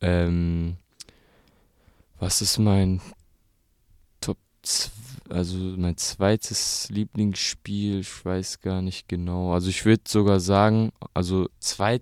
Ähm, 0.00 0.78
was 2.18 2.40
ist 2.40 2.58
mein 2.58 3.02
Top 4.22 4.38
zw- 4.64 4.88
also 5.32 5.56
mein 5.56 5.96
zweites 5.96 6.88
Lieblingsspiel, 6.90 8.00
ich 8.00 8.24
weiß 8.24 8.60
gar 8.60 8.82
nicht 8.82 9.08
genau. 9.08 9.52
Also 9.52 9.68
ich 9.68 9.84
würde 9.84 10.02
sogar 10.06 10.40
sagen, 10.40 10.92
also 11.14 11.48
zwei, 11.58 12.00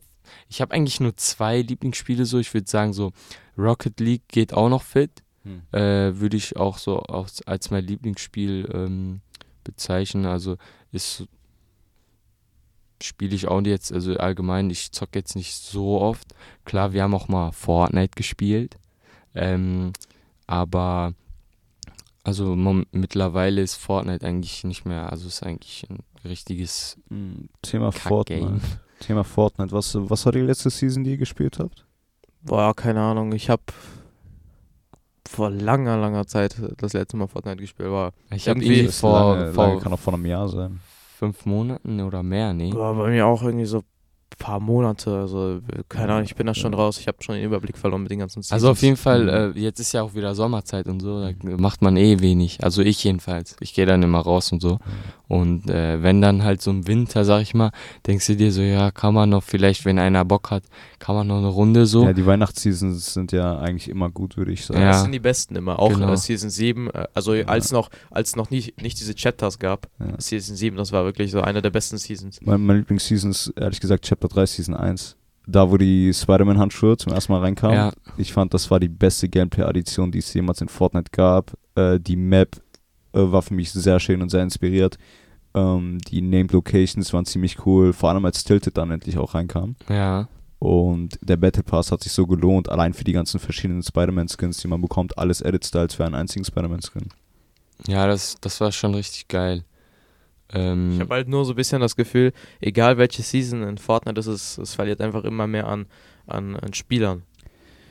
ich 0.49 0.61
habe 0.61 0.75
eigentlich 0.75 1.01
nur 1.01 1.17
zwei 1.17 1.63
Lieblingsspiele 1.63 2.25
so. 2.27 2.39
Ich 2.39 2.53
würde 2.53 2.69
sagen 2.69 2.93
so 2.93 3.13
Rocket 3.57 4.01
League 4.01 4.29
geht 4.29 4.53
auch 4.53 4.69
noch 4.69 4.83
fit 4.83 5.23
Hm. 5.45 5.63
äh, 5.73 6.21
würde 6.21 6.37
ich 6.37 6.57
auch 6.57 6.79
so 6.79 7.01
als, 7.01 7.43
als 7.47 7.71
mein 7.71 7.87
Lieblingsspiel 7.87 8.69
ähm, 8.75 9.21
bezeichnen. 9.65 10.27
Also 10.27 10.57
ist 10.93 11.25
spiele 13.03 13.35
ich 13.35 13.49
auch 13.49 13.63
jetzt, 13.63 13.93
also 13.93 14.15
allgemein, 14.17 14.69
ich 14.69 14.93
zocke 14.93 15.19
jetzt 15.19 15.35
nicht 15.35 15.55
so 15.55 16.01
oft. 16.03 16.35
Klar, 16.67 16.93
wir 16.93 17.03
haben 17.03 17.15
auch 17.15 17.29
mal 17.29 17.53
Fortnite 17.53 18.15
gespielt. 18.15 18.77
Ähm, 19.35 19.95
aber 20.47 21.15
also 22.23 22.55
mom- 22.57 22.87
mittlerweile 22.93 23.61
ist 23.63 23.77
Fortnite 23.77 24.27
eigentlich 24.27 24.65
nicht 24.65 24.85
mehr, 24.85 25.11
also 25.11 25.27
ist 25.29 25.43
eigentlich 25.43 25.87
ein 25.91 25.99
richtiges 26.25 26.99
Hm, 27.09 27.49
Thema. 27.63 27.93
Fortnite. 27.93 28.61
Thema 29.01 29.25
Fortnite. 29.25 29.73
Was, 29.73 29.97
was 29.99 30.25
war 30.27 30.33
die 30.33 30.41
letzte 30.41 30.69
Season, 30.71 31.03
die 31.05 31.13
ihr 31.13 31.17
gespielt 31.17 31.59
habt? 31.59 31.87
Boah, 32.43 32.75
keine 32.75 33.01
Ahnung. 33.01 33.33
Ich 33.33 33.49
habe 33.51 33.63
vor 35.29 35.51
langer, 35.51 35.97
langer 35.97 36.27
Zeit 36.27 36.57
das 36.79 36.93
letzte 36.93 37.17
Mal 37.17 37.29
Fortnite 37.29 37.57
gespielt. 37.59 37.91
War 37.91 38.13
Ich 38.35 38.49
habe 38.49 38.59
Irgendwie 38.61 38.75
irgendwie 38.77 38.89
ist 38.89 39.01
vor, 39.01 39.35
lange, 39.37 39.53
vor 39.53 39.67
lange, 39.69 39.81
kann 39.81 39.93
auch 39.93 39.99
vor 39.99 40.15
einem 40.15 40.27
Jahr 40.27 40.49
sein. 40.49 40.81
fünf 41.19 41.47
Monaten 41.47 42.01
oder 42.01 42.23
mehr, 42.23 42.53
nee. 42.53 42.71
Boah, 42.71 42.95
bei 42.95 43.11
mir 43.11 43.27
auch 43.27 43.43
irgendwie 43.43 43.67
so 43.67 43.83
paar 44.39 44.61
Monate, 44.61 45.11
also 45.19 45.61
keine 45.89 46.13
Ahnung, 46.13 46.25
ich 46.25 46.35
bin 46.35 46.47
da 46.47 46.55
schon 46.55 46.73
raus, 46.75 46.99
ich 46.99 47.09
habe 47.09 47.19
schon 47.23 47.35
den 47.35 47.45
Überblick 47.45 47.77
verloren 47.77 48.03
mit 48.03 48.11
den 48.11 48.21
ganzen 48.21 48.43
Seasons. 48.43 48.53
Also 48.53 48.71
auf 48.71 48.83
jeden 48.83 48.97
Fall, 48.97 49.23
Mhm. 49.51 49.57
äh, 49.57 49.61
jetzt 49.61 49.81
ist 49.81 49.93
ja 49.93 50.03
auch 50.03 50.15
wieder 50.15 50.35
Sommerzeit 50.35 50.87
und 50.87 51.01
so, 51.01 51.21
da 51.23 51.33
macht 51.59 51.83
man 51.83 51.97
eh 51.97 52.21
wenig. 52.21 52.63
Also 52.65 52.83
ich 52.83 53.03
jedenfalls. 53.05 53.57
Ich 53.61 53.75
gehe 53.75 53.87
dann 53.87 54.03
immer 54.03 54.21
raus 54.21 54.53
und 54.53 54.61
so. 54.63 54.79
Und 55.31 55.71
äh, 55.71 56.03
wenn 56.03 56.21
dann 56.21 56.43
halt 56.43 56.61
so 56.61 56.73
im 56.73 56.89
Winter, 56.89 57.25
sag 57.25 57.43
ich 57.43 57.55
mal, 57.55 57.71
denkst 58.05 58.27
du 58.27 58.35
dir 58.35 58.51
so, 58.51 58.63
ja, 58.63 58.91
kann 58.91 59.15
man 59.15 59.31
noch 59.31 59.45
vielleicht, 59.45 59.85
wenn 59.85 60.01
einer 60.01 60.25
Bock 60.25 60.51
hat, 60.51 60.65
kann 60.99 61.15
man 61.15 61.29
noch 61.29 61.39
eine 61.39 61.47
Runde 61.47 61.87
so. 61.87 62.03
Ja, 62.05 62.13
die 62.13 62.27
Weihnachtsseasons 62.27 63.15
sind 63.15 63.31
ja 63.31 63.57
eigentlich 63.61 63.89
immer 63.89 64.11
gut, 64.11 64.37
würde 64.37 64.51
ich 64.51 64.65
sagen. 64.67 64.81
Ja, 64.81 64.87
Ja. 64.87 64.93
das 64.93 65.03
sind 65.03 65.13
die 65.13 65.21
besten 65.21 65.55
immer. 65.55 65.79
Auch 65.79 65.91
Genau. 65.93 66.13
äh, 66.13 66.17
Season 66.17 66.51
7, 66.51 66.91
äh, 66.91 67.07
also 67.15 67.31
als 67.47 67.71
noch, 67.71 67.91
als 68.11 68.35
noch 68.35 68.51
nicht, 68.51 68.83
nicht 68.83 68.99
diese 68.99 69.15
Chapters 69.15 69.61
gab, 69.61 69.87
Ja. 70.01 70.21
Season 70.21 70.57
7, 70.57 70.77
das 70.77 70.91
war 70.91 71.05
wirklich 71.05 71.31
so 71.31 71.41
eine 71.43 71.63
der 71.63 71.71
besten 71.71 71.97
Seasons. 71.99 72.41
Mein, 72.43 72.61
mein 72.67 72.79
Lieblingsseason 72.79 73.31
ist 73.31 73.53
ehrlich 73.55 73.79
gesagt 73.79 74.05
Chapter 74.05 74.27
3, 74.27 74.47
Season 74.47 74.75
1. 74.75 75.17
Da, 75.47 75.71
wo 75.71 75.77
die 75.77 76.13
Spider-Man-Handschuhe 76.13 76.97
zum 76.97 77.13
ersten 77.13 77.33
Mal 77.33 77.39
reinkamen. 77.41 77.77
ja, 77.77 77.93
Ich 78.17 78.33
fand, 78.33 78.53
das 78.53 78.69
war 78.71 78.81
die 78.81 78.89
beste 78.89 79.29
Gameplay-Addition, 79.29 80.11
die 80.11 80.19
es 80.19 80.35
jemals 80.35 80.61
in 80.61 80.69
Fortnite 80.69 81.11
gab. 81.13 81.53
Äh, 81.77 82.01
die 82.01 82.17
Map 82.17 82.57
äh, 83.13 83.19
war 83.21 83.43
für 83.43 83.55
mich 83.55 83.73
sehr 83.73 83.99
schön 84.01 84.23
und 84.23 84.29
sehr 84.29 84.43
inspiriert. 84.43 84.97
Ähm, 85.55 85.99
die 86.07 86.21
Named 86.23 86.53
Locations 86.53 87.13
waren 87.13 87.27
ziemlich 87.27 87.67
cool, 87.67 87.93
vor 87.93 88.11
allem 88.11 88.25
als 88.25 88.45
Tilted 88.45 88.77
dann 88.77 88.91
endlich 88.91 89.19
auch 89.19 89.35
reinkam. 89.35 89.77
ja. 89.89 90.29
Und 90.63 91.19
der 91.23 91.39
Battle 91.39 91.63
Pass 91.63 91.91
hat 91.91 92.03
sich 92.03 92.13
so 92.13 92.27
gelohnt, 92.27 92.69
allein 92.69 92.93
für 92.93 93.03
die 93.03 93.15
ganzen 93.15 93.41
verschiedenen 93.41 93.83
Spider-Man-Skins, 93.83 94.59
die 94.59 94.69
man 94.69 94.83
bekommt. 94.83 95.17
Alles 95.17 95.41
Edit-Styles 95.41 95.95
für 95.95 96.05
einen 96.05 96.15
einzigen 96.15 96.45
Spider-Man-Skin. 96.45 97.09
Ja, 97.87 98.07
das, 98.07 98.37
das 98.43 98.61
war 98.61 98.71
schon 98.71 98.95
richtig 98.95 99.29
geil. 99.29 99.65
Ähm, 100.53 100.93
Ich 100.93 101.01
habe 101.01 101.15
halt 101.15 101.29
nur 101.29 101.47
so 101.47 101.55
ein 101.55 101.57
bisschen 101.57 101.81
das 101.81 101.97
Gefühl, 101.97 102.35
egal 102.61 102.99
welche 102.99 103.23
Season 103.23 103.63
in 103.63 103.79
Fortnite 103.79 104.21
ist, 104.21 104.27
es, 104.27 104.59
es 104.59 104.75
verliert 104.75 105.01
einfach 105.01 105.25
immer 105.25 105.47
mehr 105.47 105.67
an, 105.67 105.87
an, 106.27 106.57
an 106.57 106.75
Spielern. 106.75 107.23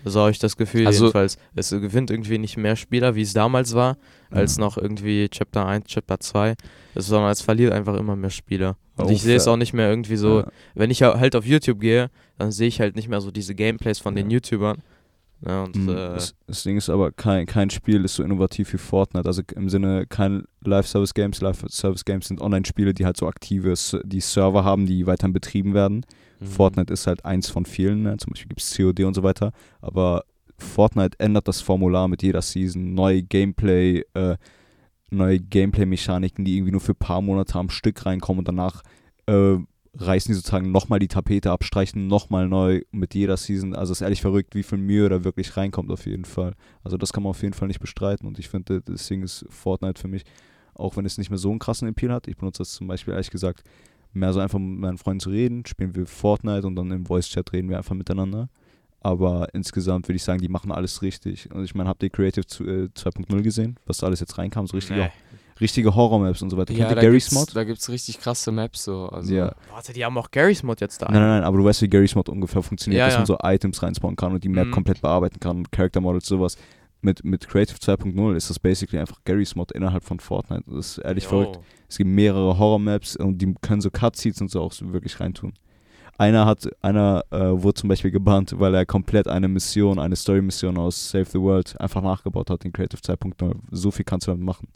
So 0.06 0.22
habe 0.22 0.32
ich 0.32 0.40
das 0.40 0.56
Gefühl 0.58 0.88
Also- 0.88 1.06
jedenfalls. 1.06 1.38
Es 1.56 1.70
gewinnt 1.72 2.10
irgendwie 2.12 2.38
nicht 2.38 2.58
mehr 2.58 2.76
Spieler, 2.76 3.16
wie 3.16 3.22
es 3.22 3.34
damals 3.34 3.74
war, 3.76 3.98
als 4.32 4.56
Ja. 4.58 4.62
noch 4.64 4.78
irgendwie 4.78 5.28
Chapter 5.30 5.66
1, 5.66 5.86
Chapter 5.88 6.20
2. 6.20 6.56
Es, 6.96 7.08
sondern 7.08 7.32
es 7.32 7.42
verliert 7.42 7.74
einfach 7.74 7.96
immer 7.98 8.16
mehr 8.16 8.30
Spieler. 8.30 8.78
Und 8.98 9.06
Auch 9.06 9.12
ich 9.12 9.22
sehe 9.22 9.36
es 9.36 9.48
auch 9.48 9.58
nicht 9.58 9.74
mehr 9.74 9.90
irgendwie 9.90 10.16
so, 10.18 10.40
Ja. 10.40 10.48
wenn 10.76 10.90
ich 10.92 11.02
halt 11.04 11.36
auf 11.36 11.46
YouTube 11.46 11.80
gehe, 11.80 12.10
dann 12.38 12.52
sehe 12.52 12.68
ich 12.68 12.80
halt 12.80 12.96
nicht 12.96 13.08
mehr 13.10 13.22
so 13.22 13.32
diese 13.32 13.56
Gameplays 13.56 14.00
von 14.00 14.16
den 14.16 14.30
Ja. 14.30 14.36
YouTubern. 14.36 14.78
Ja, 15.46 15.64
und 15.64 15.76
Mm, 15.76 15.90
äh, 15.90 15.94
Das, 16.48 16.64
Ding 16.64 16.76
ist 16.76 16.90
aber, 16.90 17.14
kein, 17.14 17.46
kein 17.46 17.70
Spiel 17.70 18.04
ist 18.04 18.16
so 18.16 18.24
innovativ 18.24 18.74
wie 18.74 18.78
Fortnite. 18.78 19.26
Also 19.26 19.42
im 19.56 19.70
Sinne, 19.70 20.06
kein 20.06 20.44
Live-Service-Games. 20.66 21.40
Live-Service-Games 21.40 22.28
sind 22.28 22.42
Online-Spiele, 22.42 22.94
die 22.94 23.06
halt 23.06 23.16
so 23.16 23.26
aktive 23.26 23.74
die 24.04 24.20
Server 24.20 24.66
haben, 24.66 24.86
die 24.86 25.08
weiterhin 25.08 25.32
betrieben 25.32 25.74
werden. 25.74 26.06
Mhm. 26.40 26.46
Fortnite 26.46 26.94
ist 26.94 27.08
halt 27.08 27.26
eins 27.26 27.50
von 27.50 27.66
vielen. 27.66 28.04
Ne? 28.04 28.18
Zum 28.18 28.32
Beispiel 28.32 28.50
gibt 28.50 28.62
es 28.62 28.76
COD 28.76 29.04
und 29.04 29.14
so 29.14 29.24
weiter. 29.24 29.52
Aber 29.82 30.24
Fortnite 30.58 31.20
ändert 31.20 31.48
das 31.48 31.62
Formular 31.62 32.08
mit 32.08 32.24
jeder 32.24 32.42
Season. 32.42 32.94
Neue 32.94 33.24
Gameplay, 33.24 34.04
äh, 34.14 34.38
neue 35.10 35.40
Gameplay-Mechaniken, 35.40 36.46
die 36.46 36.58
irgendwie 36.58 36.72
nur 36.72 36.82
für 36.82 36.94
ein 36.94 37.00
paar 37.00 37.22
Monate 37.22 37.58
am 37.58 37.70
Stück 37.70 38.06
reinkommen 38.06 38.40
und 38.40 38.48
danach 38.48 38.84
äh, 39.26 39.58
reißen 39.96 40.32
die 40.32 40.36
sozusagen 40.36 40.72
nochmal 40.72 41.00
die 41.00 41.08
Tapete 41.08 41.52
ab, 41.52 41.64
streichen 41.64 42.08
nochmal 42.08 42.48
neu 42.48 42.82
mit 42.92 43.16
jeder 43.16 43.38
Season. 43.38 43.74
Also 43.74 43.92
es 43.92 44.00
ist 44.00 44.02
ehrlich 44.02 44.22
verrückt, 44.22 44.56
wie 44.56 44.64
viel 44.64 44.78
Mühe 44.78 45.10
da 45.10 45.24
wirklich 45.24 45.58
reinkommt 45.58 45.92
auf 45.92 46.06
jeden 46.06 46.26
Fall. 46.26 46.54
Also 46.84 46.98
das 46.98 47.12
kann 47.12 47.24
man 47.24 47.32
auf 47.32 47.42
jeden 47.42 47.54
Fall 47.54 47.68
nicht 47.68 47.80
bestreiten 47.80 48.28
und 48.28 48.40
ich 48.40 48.50
finde, 48.50 48.82
deswegen 48.82 49.24
ist 49.24 49.46
Fortnite 49.50 50.00
für 50.00 50.08
mich, 50.08 50.24
auch 50.76 50.96
wenn 50.96 51.06
es 51.06 51.18
nicht 51.18 51.30
mehr 51.30 51.40
so 51.40 51.50
einen 51.50 51.60
krassen 51.60 51.88
Appeal 51.88 52.12
hat, 52.12 52.28
ich 52.28 52.38
benutze 52.38 52.60
das 52.60 52.72
zum 52.72 52.88
Beispiel 52.88 53.14
ehrlich 53.14 53.32
gesagt 53.32 53.64
mehr 54.14 54.34
so 54.34 54.40
einfach 54.40 54.60
mit 54.60 54.80
meinen 54.80 54.98
Freunden 54.98 55.20
zu 55.20 55.30
reden, 55.30 55.66
spielen 55.66 55.96
wir 55.96 56.06
Fortnite 56.06 56.66
und 56.66 56.76
dann 56.76 56.90
im 56.92 57.06
Voice-Chat 57.06 57.54
reden 57.54 57.70
wir 57.70 57.78
einfach 57.78 57.96
miteinander. 57.96 58.50
Aber 59.02 59.48
insgesamt 59.54 60.08
würde 60.10 60.18
ich 60.18 60.24
sagen, 60.24 60.42
die 60.42 60.50
machen 60.50 60.72
alles 60.72 61.02
richtig. 61.02 61.50
Und 61.54 61.64
ich 61.64 61.74
meine, 61.74 61.88
habt 61.88 62.04
ihr 62.04 62.10
Creative 62.10 62.46
zu- 62.46 62.66
äh, 62.66 62.90
2.0 62.94 63.42
gesehen, 63.42 63.78
was 63.86 64.00
da 64.00 64.08
alles 64.08 64.20
jetzt 64.20 64.38
reinkam? 64.38 64.68
So 64.68 64.76
richtige, 64.76 65.00
nee. 65.00 65.10
richtige 65.62 65.96
Horror-Maps 65.96 66.42
und 66.42 66.50
so 66.50 66.58
weiter. 66.58 66.74
Ja, 66.74 66.80
Kennt 66.80 66.92
ihr 66.92 66.96
da 66.96 67.02
Gary's 67.04 67.30
gibt's, 67.30 67.40
Mod? 67.48 67.56
da 67.56 67.64
gibt's 67.64 67.88
richtig 67.90 68.20
krasse 68.20 68.52
Maps 68.52 68.84
so. 68.84 69.06
Also, 69.08 69.34
Ja. 69.34 69.56
Warte, 69.72 69.94
die 69.94 70.04
haben 70.04 70.18
auch 70.18 70.30
Garry's 70.32 70.64
Mod 70.64 70.82
jetzt 70.82 71.02
da. 71.02 71.06
Nein, 71.06 71.14
nein, 71.22 71.30
nein, 71.30 71.44
aber 71.44 71.58
du 71.60 71.64
weißt, 71.64 71.82
wie 71.82 71.88
Gary's 71.88 72.14
Mod 72.16 72.28
ungefähr 72.28 72.62
funktioniert, 72.62 73.00
Ja, 73.00 73.06
dass 73.06 73.14
ja. 73.14 73.20
man 73.20 73.26
so 73.26 73.38
Items 73.42 73.82
reinspawnen 73.82 74.18
kann 74.18 74.34
und 74.34 74.44
die 74.44 74.50
Map 74.50 74.68
Mhm. 74.68 74.72
komplett 74.72 75.00
bearbeiten 75.02 75.40
kann 75.40 75.58
und 75.60 75.72
Character 75.72 76.02
Models, 76.02 76.26
sowas. 76.28 76.58
Mit, 77.02 77.24
mit 77.24 77.48
Creative 77.48 77.78
2.0 77.78 78.36
ist 78.36 78.50
das 78.50 78.60
basically 78.60 79.00
einfach 79.00 79.18
Gary's 79.24 79.56
Mod 79.56 79.72
innerhalb 79.72 80.04
von 80.04 80.20
Fortnite. 80.20 80.64
Das 80.68 80.98
ist 80.98 80.98
ehrlich 81.00 81.24
Jo. 81.26 81.30
verrückt. 81.30 81.60
Es 81.88 81.98
gibt 81.98 82.10
mehrere 82.10 82.58
Horror-Maps 82.60 83.16
und 83.16 83.38
die 83.42 83.54
können 83.62 83.80
so 83.82 83.90
Cutscenes 83.90 84.42
und 84.42 84.52
so 84.52 84.62
auch 84.62 84.74
so 84.74 84.92
wirklich 84.92 85.20
reintun. 85.20 85.54
Einer 86.18 86.46
hat, 86.46 86.68
einer 86.84 87.24
äh, 87.32 87.38
wurde 87.40 87.76
zum 87.76 87.88
Beispiel 87.88 88.12
gebannt, 88.12 88.54
weil 88.60 88.76
er 88.76 88.86
komplett 88.86 89.30
eine 89.30 89.48
Mission, 89.48 89.98
eine 90.00 90.18
Story-Mission 90.18 90.78
aus 90.78 91.10
Save 91.12 91.24
the 91.26 91.40
World 91.40 91.80
einfach 91.80 92.02
nachgebaut 92.02 92.50
hat 92.50 92.66
in 92.66 92.74
Creative 92.74 93.00
2.0. 93.02 93.56
So 93.72 93.92
viel 93.92 94.04
kannst 94.04 94.28
du 94.28 94.32
damit 94.32 94.44
machen. 94.46 94.68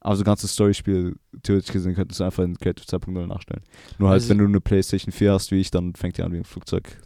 Aber 0.00 0.16
so 0.16 0.22
ein 0.22 0.24
ganzes 0.24 0.52
Storyspiel, 0.54 1.14
theoretisch 1.44 1.70
gesehen, 1.72 1.94
könntest 1.94 2.18
du 2.18 2.24
einfach 2.24 2.42
in 2.42 2.58
Creative 2.58 2.84
2.0 2.84 3.24
nachstellen. 3.28 3.62
Nur 3.98 4.08
halt, 4.08 4.16
Also- 4.22 4.30
wenn 4.30 4.38
du 4.38 4.44
eine 4.46 4.60
Playstation 4.60 5.12
4 5.12 5.32
hast 5.34 5.52
wie 5.52 5.60
ich, 5.60 5.70
dann 5.70 5.94
fängt 5.94 6.18
die 6.18 6.22
an 6.24 6.32
wie 6.32 6.38
ein 6.38 6.44
Flugzeug 6.44 6.98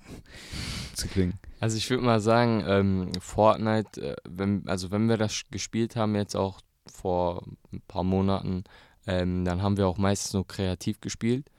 zu 0.97 1.09
klingen. 1.09 1.39
Also 1.61 1.77
ich 1.77 1.89
würde 1.91 2.05
mal 2.05 2.21
sagen, 2.21 2.65
ähm, 2.67 3.13
Fortnite, 3.21 4.01
äh, 4.01 4.17
wenn, 4.29 4.67
also 4.69 4.91
wenn 4.91 5.09
wir 5.09 5.17
das 5.17 5.43
gespielt 5.51 5.97
haben, 5.97 6.15
jetzt 6.15 6.35
auch 6.37 6.61
vor 6.87 7.43
ein 7.73 7.81
paar 7.89 8.05
Monaten, 8.05 8.65
ähm, 9.07 9.45
dann 9.45 9.63
haben 9.63 9.77
wir 9.77 9.87
auch 9.89 9.99
meistens 9.99 10.33
nur 10.35 10.47
kreativ 10.47 11.01
gespielt, 11.01 11.51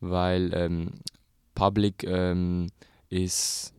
weil 0.00 0.52
ähm, 0.54 1.00
Public 1.54 2.04
ähm, 2.04 2.68
ist, 3.08 3.72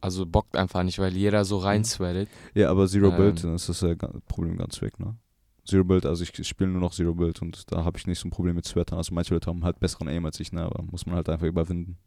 also 0.00 0.24
bockt 0.26 0.56
einfach 0.56 0.82
nicht, 0.82 0.98
weil 0.98 1.16
jeder 1.16 1.44
so 1.44 1.58
rein 1.58 1.84
sweatet. 1.84 2.28
Ja, 2.54 2.70
aber 2.70 2.86
Zero 2.86 3.08
Ähm. 3.08 3.16
Build, 3.16 3.44
dann 3.44 3.54
ist 3.54 3.68
das 3.68 3.80
ga- 3.80 4.12
Problem 4.28 4.56
ganz 4.58 4.80
weg, 4.82 4.98
ne? 5.00 5.16
Zero 5.64 5.84
Build, 5.84 6.06
also 6.06 6.22
ich 6.22 6.46
spiele 6.46 6.70
nur 6.70 6.80
noch 6.80 6.94
Zero 6.94 7.12
Build 7.14 7.42
und 7.42 7.70
da 7.70 7.84
habe 7.84 7.98
ich 7.98 8.06
nicht 8.06 8.18
so 8.18 8.28
ein 8.28 8.30
Problem 8.30 8.54
mit 8.54 8.64
Sweatern. 8.64 8.96
Also 8.96 9.12
manche 9.12 9.34
Leute 9.34 9.50
haben 9.50 9.64
halt 9.64 9.78
besseren 9.80 10.08
Aim 10.08 10.24
als 10.24 10.40
ich, 10.40 10.50
ne? 10.52 10.62
Aber 10.62 10.82
muss 10.82 11.04
man 11.04 11.16
halt 11.16 11.28
einfach 11.28 11.46
überwinden. 11.46 11.98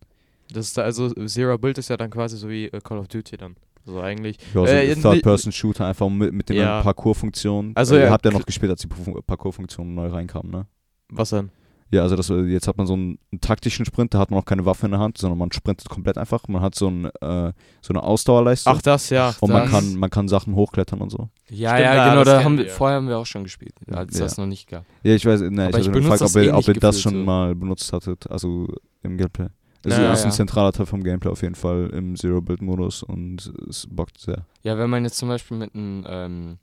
Das 0.51 0.67
ist 0.67 0.77
da, 0.77 0.81
also 0.83 1.09
Zero 1.25 1.57
Build 1.57 1.77
ist 1.77 1.89
ja 1.89 1.97
dann 1.97 2.09
quasi 2.09 2.37
so 2.37 2.49
wie 2.49 2.65
äh, 2.65 2.79
Call 2.81 2.97
of 2.97 3.07
Duty 3.07 3.37
dann. 3.37 3.55
Also 3.87 3.99
eigentlich. 4.01 4.37
Ja, 4.53 4.65
so 4.65 4.65
Äh, 4.65 4.95
Third-Person-Shooter 4.95 5.85
einfach 5.87 6.07
mit, 6.09 6.33
mit 6.33 6.49
den 6.49 6.57
Ja. 6.57 6.73
neuen 6.73 6.83
Parcours-Funktionen. 6.83 7.71
Also, 7.75 7.95
äh, 7.95 7.99
ihr 7.99 8.05
ja, 8.05 8.11
habt 8.11 8.25
ja 8.25 8.31
k- 8.31 8.37
noch 8.37 8.45
gespielt, 8.45 8.69
als 8.69 8.81
die 8.81 8.87
Parcours-Funktionen 8.87 9.95
neu 9.95 10.07
reinkamen, 10.07 10.51
ne? 10.51 10.67
Was 11.09 11.29
denn? 11.31 11.49
Ja, 11.89 12.03
also 12.03 12.15
das, 12.15 12.29
äh, 12.29 12.43
jetzt 12.43 12.67
hat 12.69 12.77
man 12.77 12.87
so 12.87 12.93
einen, 12.93 13.17
einen 13.31 13.41
taktischen 13.41 13.83
Sprint, 13.85 14.13
da 14.13 14.19
hat 14.19 14.31
man 14.31 14.39
auch 14.39 14.45
keine 14.45 14.65
Waffe 14.65 14.85
in 14.85 14.91
der 14.91 15.01
Hand, 15.01 15.17
sondern 15.17 15.37
man 15.37 15.51
sprintet 15.51 15.89
komplett 15.89 16.17
einfach. 16.17 16.47
Man 16.47 16.61
hat 16.61 16.73
so, 16.75 16.87
ein, 16.87 17.05
äh, 17.05 17.51
so 17.81 17.89
eine 17.93 18.01
Ausdauerleiste. 18.03 18.69
Ach, 18.69 18.81
das, 18.81 19.09
ja. 19.09 19.33
und 19.41 19.51
man 19.51 19.63
das- 19.63 19.71
kann, 19.71 19.95
man 19.95 20.09
kann 20.09 20.27
Sachen 20.29 20.55
hochklettern 20.55 21.01
und 21.01 21.09
so. 21.09 21.29
Ja, 21.49 21.71
Stimmt, 21.71 21.79
ja, 21.85 21.95
ja, 21.95 22.09
genau, 22.11 22.23
das 22.23 22.33
da 22.35 22.43
haben 22.45 22.57
wir, 22.59 22.69
vorher 22.69 22.97
haben 22.97 23.09
wir 23.09 23.17
auch 23.17 23.25
schon 23.25 23.43
gespielt, 23.43 23.73
als 23.91 24.17
Ja. 24.17 24.23
das 24.25 24.37
noch 24.37 24.45
nicht 24.45 24.69
gab. 24.69 24.85
Ja, 25.03 25.15
ich 25.15 25.25
weiß, 25.25 25.41
ne, 25.41 25.47
Aber 25.67 25.79
ich 25.79 25.81
ich 25.81 25.87
habe 25.87 25.99
benutze 25.99 26.01
gefragt, 26.01 26.21
ob 26.21 26.27
das 26.27 26.35
ihr, 26.35 26.43
eh 26.43 26.51
ob 26.53 26.67
ihr 26.67 26.73
das 26.75 27.01
schon 27.01 27.13
so. 27.13 27.19
mal 27.19 27.55
benutzt 27.55 27.91
hattet, 27.91 28.29
also 28.29 28.67
im 29.03 29.17
Gameplay. 29.17 29.47
Es 29.83 29.97
Ja, 29.97 30.13
ist 30.13 30.19
ja. 30.19 30.25
ein 30.25 30.31
zentraler 30.31 30.71
Teil 30.71 30.85
vom 30.85 31.03
Gameplay 31.03 31.31
auf 31.31 31.41
jeden 31.41 31.55
Fall 31.55 31.89
im 31.91 32.15
Zero-Build-Modus 32.15 33.03
und 33.03 33.51
es 33.69 33.87
bockt 33.89 34.19
sehr. 34.19 34.45
Ja, 34.63 34.77
wenn 34.77 34.89
man 34.89 35.03
jetzt 35.03 35.17
zum 35.17 35.29
Beispiel 35.29 35.57
mit 35.57 35.73
einem 35.73 36.05
ähm, 36.07 36.57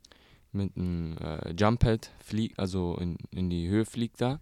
mit 0.51 0.75
einem 0.75 1.15
äh, 1.17 1.51
Jump-Pad 1.57 2.09
fliegt, 2.23 2.57
also 2.57 2.97
in, 2.99 3.17
in 3.31 3.49
die 3.49 3.67
Höhe 3.67 3.85
fliegt 3.85 4.19
da 4.21 4.39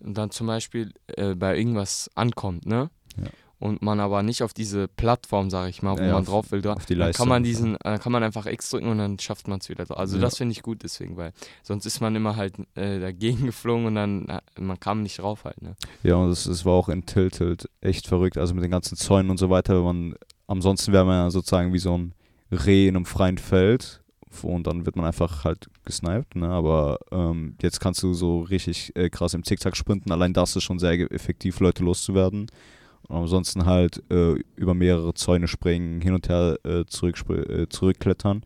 und 0.00 0.16
dann 0.16 0.30
zum 0.30 0.46
Beispiel 0.46 0.92
äh, 1.08 1.34
bei 1.34 1.58
irgendwas 1.58 2.10
ankommt, 2.14 2.64
ne? 2.64 2.90
Ja. 3.18 3.24
Und 3.62 3.80
man 3.80 4.00
aber 4.00 4.24
nicht 4.24 4.42
auf 4.42 4.52
diese 4.52 4.88
Plattform, 4.88 5.48
sag 5.48 5.68
ich 5.68 5.82
mal, 5.82 5.96
wo 5.96 6.00
Ja, 6.02 6.06
man 6.14 6.22
auf- 6.22 6.26
drauf 6.26 6.50
will, 6.50 6.62
da, 6.62 6.74
dann 6.74 7.12
kann 7.12 7.28
man 7.28 7.36
einfach. 7.36 7.46
diesen, 7.48 7.76
äh, 7.84 7.96
kann 8.02 8.10
man 8.10 8.24
einfach 8.24 8.46
X 8.46 8.70
drücken 8.70 8.88
und 8.88 8.98
dann 8.98 9.20
schafft 9.20 9.46
man 9.46 9.60
es 9.60 9.68
wieder. 9.68 9.86
Also 9.96 10.16
Ja. 10.16 10.22
das 10.22 10.36
finde 10.38 10.50
ich 10.50 10.62
gut 10.62 10.82
deswegen, 10.82 11.16
weil 11.16 11.32
sonst 11.62 11.86
ist 11.86 12.00
man 12.00 12.16
immer 12.16 12.34
halt 12.34 12.54
äh, 12.74 12.98
dagegen 12.98 13.46
geflogen 13.46 13.86
und 13.86 13.94
dann 13.94 14.26
äh, 14.26 14.40
man 14.60 14.80
kam 14.80 15.02
nicht 15.04 15.20
drauf 15.20 15.44
halt, 15.44 15.62
ne? 15.62 15.76
Ja, 16.02 16.16
und 16.16 16.30
es, 16.30 16.64
war 16.64 16.72
auch 16.72 16.88
in 16.88 17.06
Tilted 17.06 17.68
echt 17.80 18.08
verrückt, 18.08 18.36
also 18.36 18.52
mit 18.52 18.64
den 18.64 18.72
ganzen 18.72 18.96
Zäunen 18.96 19.30
und 19.30 19.38
so 19.38 19.48
weiter. 19.48 19.76
wenn 19.76 19.84
Man, 19.84 20.14
ansonsten 20.48 20.92
wäre 20.92 21.04
man 21.04 21.26
ja 21.26 21.30
sozusagen 21.30 21.72
wie 21.72 21.78
so 21.78 21.96
ein 21.96 22.14
Reh 22.50 22.88
in 22.88 22.96
einem 22.96 23.06
freien 23.06 23.38
Feld 23.38 24.02
und 24.42 24.66
dann 24.66 24.86
wird 24.86 24.96
man 24.96 25.04
einfach 25.06 25.44
halt 25.44 25.68
gesniped, 25.84 26.34
ne? 26.34 26.48
aber 26.48 26.98
ähm, 27.12 27.54
jetzt 27.62 27.78
kannst 27.78 28.02
du 28.02 28.12
so 28.12 28.40
richtig 28.40 28.96
äh, 28.96 29.08
krass 29.08 29.34
im 29.34 29.44
Zickzack 29.44 29.76
sprinten. 29.76 30.10
Allein 30.10 30.32
das 30.32 30.56
ist 30.56 30.64
schon 30.64 30.80
sehr 30.80 30.92
effektiv, 31.12 31.60
Leute 31.60 31.84
loszuwerden. 31.84 32.46
Und 33.12 33.18
ansonsten 33.22 33.66
halt 33.66 34.02
äh, 34.10 34.36
über 34.56 34.72
mehrere 34.72 35.12
Zäune 35.12 35.46
springen, 35.46 36.00
hin 36.00 36.14
und 36.14 36.28
her 36.30 36.58
äh, 36.64 36.80
zurückspr- 36.88 37.46
äh, 37.62 37.68
zurückklettern, 37.68 38.42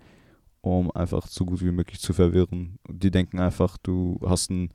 um 0.60 0.90
einfach 0.90 1.28
so 1.28 1.44
gut 1.44 1.62
wie 1.62 1.70
möglich 1.70 2.00
zu 2.00 2.12
verwirren. 2.12 2.78
Die 2.88 3.12
denken 3.12 3.38
einfach, 3.38 3.78
du 3.78 4.18
hast 4.26 4.50
einen 4.50 4.70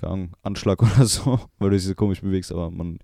Ahnung, 0.00 0.32
Anschlag 0.42 0.82
oder 0.82 1.06
so, 1.06 1.38
weil 1.60 1.70
du 1.70 1.76
dich 1.76 1.84
so 1.84 1.94
komisch 1.94 2.20
bewegst, 2.20 2.50
aber 2.50 2.70
man, 2.72 2.98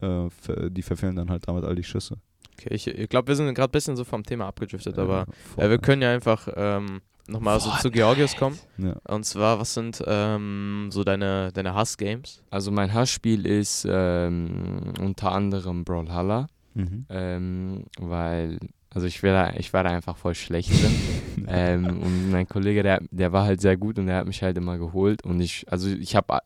äh, 0.00 0.28
ver- 0.30 0.70
die 0.70 0.82
verfehlen 0.82 1.14
dann 1.14 1.30
halt 1.30 1.46
damit 1.46 1.62
all 1.64 1.76
die 1.76 1.84
Schüsse. 1.84 2.16
Okay, 2.58 2.74
ich, 2.74 2.88
ich 2.88 3.08
glaube, 3.08 3.28
wir 3.28 3.36
sind 3.36 3.54
gerade 3.54 3.70
ein 3.70 3.72
bisschen 3.72 3.94
so 3.96 4.02
vom 4.04 4.24
Thema 4.24 4.48
abgedriftet, 4.48 4.98
aber 4.98 5.26
voll. 5.54 5.64
äh, 5.64 5.70
wir 5.70 5.78
können 5.78 6.02
ja 6.02 6.12
einfach 6.12 6.48
ähm, 6.56 7.00
nochmal 7.30 7.60
so 7.60 7.70
zu 7.80 7.90
Georgios 7.90 8.36
kommen. 8.36 8.58
Ja. 8.78 8.96
Und 9.08 9.24
zwar, 9.24 9.58
was 9.60 9.74
sind 9.74 10.02
ähm, 10.06 10.88
so 10.90 11.04
deine, 11.04 11.50
deine 11.52 11.74
Hass-Games? 11.74 12.42
Also 12.50 12.70
mein 12.70 12.92
Hassspiel 12.92 13.46
ist 13.46 13.86
ähm, 13.88 14.92
unter 15.00 15.32
anderem 15.32 15.84
Brawlhalla, 15.84 16.48
Mhm. 16.74 17.06
ähm, 17.08 17.84
weil, 17.98 18.58
also 18.94 19.06
ich, 19.08 19.20
da, 19.20 19.50
ich 19.54 19.72
war 19.72 19.82
da 19.82 19.90
einfach 19.90 20.16
voll 20.16 20.36
schlecht 20.36 20.70
drin. 20.70 21.46
ähm, 21.48 22.00
und 22.00 22.30
mein 22.30 22.46
Kollege, 22.46 22.84
der, 22.84 23.00
der 23.10 23.32
war 23.32 23.44
halt 23.44 23.60
sehr 23.60 23.76
gut 23.76 23.98
und 23.98 24.06
der 24.06 24.18
hat 24.18 24.26
mich 24.26 24.42
halt 24.42 24.56
immer 24.56 24.78
geholt. 24.78 25.24
Und 25.24 25.40
ich, 25.40 25.66
also 25.70 25.88
ich 25.88 26.14
habe, 26.14 26.38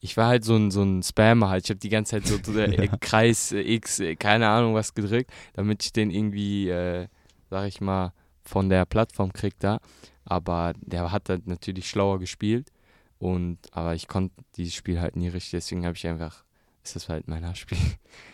ich 0.00 0.16
war 0.18 0.28
halt 0.28 0.44
so 0.44 0.54
ein, 0.56 0.70
so 0.70 0.82
ein 0.82 1.02
Spammer 1.02 1.48
halt. 1.48 1.64
Ich 1.64 1.70
habe 1.70 1.80
die 1.80 1.88
ganze 1.88 2.20
Zeit 2.20 2.26
so 2.26 2.52
äh, 2.52 2.84
Ja. 2.86 2.96
Kreis 3.00 3.52
äh, 3.52 3.60
X, 3.60 4.00
äh, 4.00 4.16
keine 4.16 4.48
Ahnung 4.48 4.74
was 4.74 4.94
gedrückt, 4.94 5.30
damit 5.54 5.82
ich 5.82 5.92
den 5.94 6.10
irgendwie, 6.10 6.68
äh, 6.68 7.06
sag 7.48 7.66
ich 7.66 7.80
mal, 7.80 8.12
von 8.42 8.68
der 8.68 8.84
Plattform 8.84 9.32
krieg 9.32 9.54
da. 9.58 9.78
Aber 10.24 10.72
der 10.80 11.12
hat 11.12 11.28
dann 11.28 11.42
natürlich 11.46 11.88
schlauer 11.88 12.18
gespielt. 12.18 12.70
Und, 13.18 13.58
aber 13.72 13.94
ich 13.94 14.08
konnte 14.08 14.34
dieses 14.56 14.74
Spiel 14.74 15.00
halt 15.00 15.16
nie 15.16 15.28
richtig, 15.28 15.52
deswegen 15.52 15.84
habe 15.86 15.96
ich 15.96 16.06
einfach, 16.06 16.44
ist 16.82 16.96
das 16.96 17.08
halt 17.08 17.28
mein 17.28 17.46
Hassspiel. 17.46 17.78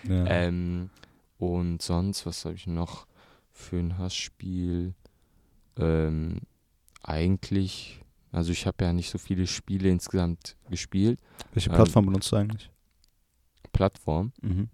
Ja. 0.04 0.25
Ähm, 0.26 0.90
und 1.38 1.80
sonst, 1.80 2.26
was 2.26 2.44
habe 2.44 2.54
ich 2.54 2.66
noch 2.66 3.06
für 3.52 3.78
ein 3.78 3.97
Hassspiel? 3.99 4.94
Ähm, 5.78 6.40
eigentlich, 7.02 8.00
also 8.32 8.52
ich 8.52 8.66
habe 8.66 8.85
ja 8.85 8.92
nicht 8.92 9.11
so 9.11 9.18
viele 9.18 9.47
Spiele 9.47 9.88
insgesamt 9.88 10.56
gespielt. 10.68 11.20
Welche 11.52 11.70
ähm, 11.70 11.76
Plattform 11.76 12.06
benutzt 12.06 12.30
du 12.32 12.37
eigentlich? 12.37 12.70
Plattform, 13.73 14.32
Mhm. 14.42 14.68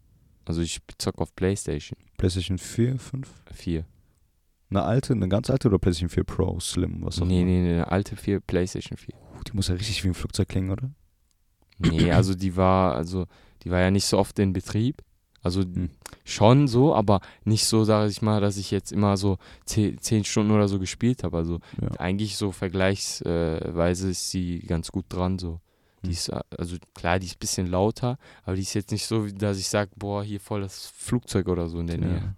also 0.44 0.60
ich 0.62 0.80
zock 0.98 1.20
auf 1.20 1.34
Playstation 1.36 1.98
PlayStation 2.16 2.58
4, 2.58 2.98
5? 2.98 3.30
4. 3.52 3.84
Eine 4.70 4.82
alte, 4.82 5.12
eine 5.12 5.28
ganz 5.28 5.48
alte 5.50 5.68
oder 5.68 5.78
PlayStation 5.78 6.08
4 6.08 6.24
Pro, 6.24 6.58
Slim, 6.60 6.98
was 7.02 7.20
auch 7.20 7.26
Nee, 7.26 7.40
immer? 7.42 7.50
nee, 7.50 7.60
nee, 7.62 7.72
eine 7.74 7.90
alte 7.90 8.16
4, 8.16 8.40
Playstation 8.40 8.96
4. 8.98 9.14
Uh, 9.14 9.40
Die 9.46 9.52
muss 9.54 9.68
ja 9.68 9.74
richtig 9.74 10.02
wie 10.02 10.08
ein 10.08 10.14
Flugzeug 10.14 10.48
klingen, 10.48 10.70
oder? 10.70 10.90
Nee, 11.78 12.10
also 12.10 12.34
die 12.34 12.56
war, 12.56 12.94
also 12.96 13.26
die 13.62 13.70
war 13.70 13.80
ja 13.80 13.90
nicht 13.90 14.06
so 14.06 14.18
oft 14.18 14.38
in 14.38 14.52
Betrieb. 14.52 15.02
Also 15.42 15.60
Hm. 15.62 15.90
schon 16.24 16.66
so, 16.66 16.92
aber 16.94 17.20
nicht 17.44 17.66
so, 17.66 17.84
sage 17.84 18.10
ich 18.10 18.20
mal, 18.22 18.40
dass 18.40 18.56
ich 18.56 18.72
jetzt 18.72 18.90
immer 18.90 19.16
so 19.16 19.38
zehn, 19.64 19.98
zehn 20.00 20.24
Stunden 20.24 20.50
oder 20.50 20.66
so 20.66 20.80
gespielt 20.80 21.22
habe. 21.22 21.36
Also 21.36 21.60
Ja. 21.80 21.88
eigentlich 22.00 22.36
so 22.36 22.50
vergleichsweise 22.50 24.10
ist 24.10 24.30
sie 24.30 24.58
ganz 24.60 24.90
gut 24.90 25.04
dran. 25.08 25.38
So. 25.38 25.60
Die 26.02 26.06
Hm. 26.08 26.12
ist, 26.12 26.30
also 26.58 26.76
klar, 26.94 27.18
die 27.20 27.26
ist 27.26 27.36
ein 27.36 27.40
bisschen 27.40 27.66
lauter, 27.68 28.18
aber 28.44 28.56
die 28.56 28.62
ist 28.62 28.74
jetzt 28.74 28.90
nicht 28.90 29.06
so, 29.06 29.26
dass 29.28 29.58
ich 29.58 29.68
sage, 29.68 29.90
boah, 29.96 30.24
hier 30.24 30.40
voll 30.40 30.62
das 30.62 30.88
Flugzeug 30.96 31.46
oder 31.48 31.68
so 31.68 31.78
in 31.78 31.86
der 31.86 31.98
Nähe. 31.98 32.16
Ja. 32.16 32.34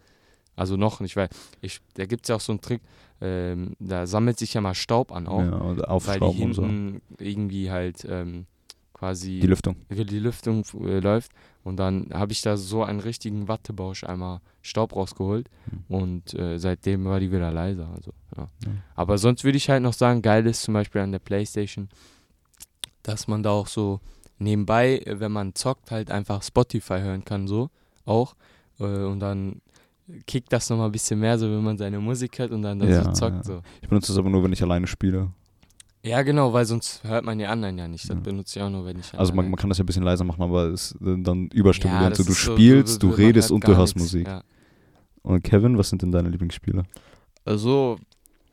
Also 0.58 0.76
noch 0.76 1.00
nicht, 1.00 1.16
weil 1.16 1.28
ich, 1.60 1.80
da 1.94 2.04
gibt 2.06 2.24
es 2.24 2.28
ja 2.28 2.36
auch 2.36 2.40
so 2.40 2.52
einen 2.52 2.60
Trick, 2.60 2.82
ähm, 3.20 3.74
da 3.78 4.06
sammelt 4.06 4.38
sich 4.38 4.54
ja 4.54 4.60
mal 4.60 4.74
Staub 4.74 5.12
an 5.12 5.26
auch, 5.26 5.40
Ja, 5.42 5.52
und 5.56 5.68
weil 5.68 5.76
die 5.76 5.84
Aufschrauben 5.84 6.42
und 6.42 6.52
so. 6.54 6.62
hinten 6.66 7.02
irgendwie 7.18 7.70
halt 7.70 8.06
ähm, 8.08 8.46
quasi 8.92 9.40
Die 9.40 9.46
Lüftung. 9.46 9.76
die 9.90 10.18
Lüftung 10.18 10.64
äh, 10.84 11.00
läuft. 11.00 11.32
Und 11.64 11.76
dann 11.76 12.08
habe 12.12 12.32
ich 12.32 12.40
da 12.42 12.56
so 12.56 12.82
einen 12.82 13.00
richtigen 13.00 13.46
Wattebausch 13.46 14.02
einmal 14.04 14.40
Staub 14.62 14.94
rausgeholt 14.96 15.48
Hm. 15.70 15.84
und 15.88 16.34
äh, 16.34 16.58
seitdem 16.58 17.04
war 17.04 17.20
die 17.20 17.30
wieder 17.30 17.50
leiser. 17.52 17.88
Also, 17.94 18.12
ja. 18.36 18.48
Ja. 18.64 18.70
Aber 18.94 19.18
sonst 19.18 19.44
würde 19.44 19.58
ich 19.58 19.68
halt 19.68 19.82
noch 19.82 19.92
sagen, 19.92 20.22
geil 20.22 20.46
ist 20.46 20.62
zum 20.62 20.74
Beispiel 20.74 21.00
an 21.02 21.12
der 21.12 21.18
Playstation, 21.18 21.88
dass 23.02 23.28
man 23.28 23.42
da 23.42 23.50
auch 23.50 23.66
so 23.66 24.00
nebenbei, 24.38 24.98
äh, 24.98 25.20
wenn 25.20 25.32
man 25.32 25.54
zockt, 25.54 25.90
halt 25.90 26.10
einfach 26.10 26.42
Spotify 26.42 27.00
hören 27.00 27.24
kann, 27.24 27.48
so 27.48 27.70
auch. 28.04 28.34
Äh, 28.80 28.84
und 28.84 29.20
dann 29.20 29.60
kickt 30.26 30.52
das 30.52 30.70
nochmal 30.70 30.86
ein 30.88 30.92
bisschen 30.92 31.20
mehr, 31.20 31.38
so 31.38 31.46
wenn 31.50 31.62
man 31.62 31.76
seine 31.78 31.98
Musik 32.00 32.38
hört 32.38 32.50
und 32.52 32.62
dann 32.62 32.78
das 32.78 32.88
Ja, 32.90 33.04
so 33.04 33.12
zockt. 33.12 33.36
ja. 33.36 33.42
So. 33.42 33.62
Ich 33.82 33.88
benutze 33.88 34.12
das 34.12 34.18
aber 34.18 34.30
nur, 34.30 34.42
wenn 34.42 34.52
ich 34.52 34.62
alleine 34.62 34.86
spiele. 34.86 35.30
Ja, 36.02 36.22
genau, 36.22 36.52
weil 36.52 36.64
sonst 36.64 37.02
hört 37.04 37.24
man 37.24 37.38
die 37.38 37.44
anderen 37.46 37.76
ja 37.76 37.88
nicht. 37.88 38.04
Das 38.08 38.14
Ja. 38.16 38.20
benutze 38.22 38.58
ich 38.58 38.62
auch 38.62 38.70
nur, 38.70 38.86
wenn 38.86 38.98
ich 39.00 39.12
Also 39.18 39.32
man, 39.32 39.40
alleine- 39.40 39.50
man 39.50 39.56
kann 39.58 39.68
das 39.68 39.78
ja 39.78 39.84
ein 39.84 39.86
bisschen 39.86 40.04
leiser 40.04 40.24
machen, 40.24 40.42
aber 40.42 40.66
es 40.68 40.92
äh, 41.04 41.16
dann 41.18 41.48
überstimulierend. 41.48 42.12
das 42.12 42.18
so, 42.18 42.24
du 42.24 42.30
ist 42.32 42.42
so- 42.44 42.52
spielst, 42.54 43.02
du, 43.02 43.06
man 43.08 43.16
redest 43.16 43.50
hört 43.50 43.54
und 43.54 43.66
du 43.68 43.76
hörst 43.76 43.96
nichts. 43.96 44.12
Musik. 44.12 44.26
Ja. 44.28 44.42
Und 45.22 45.42
Kevin, 45.42 45.76
was 45.76 45.90
sind 45.90 46.00
denn 46.02 46.12
deine 46.12 46.28
Lieblingsspiele? 46.30 46.84
Also, 47.44 47.98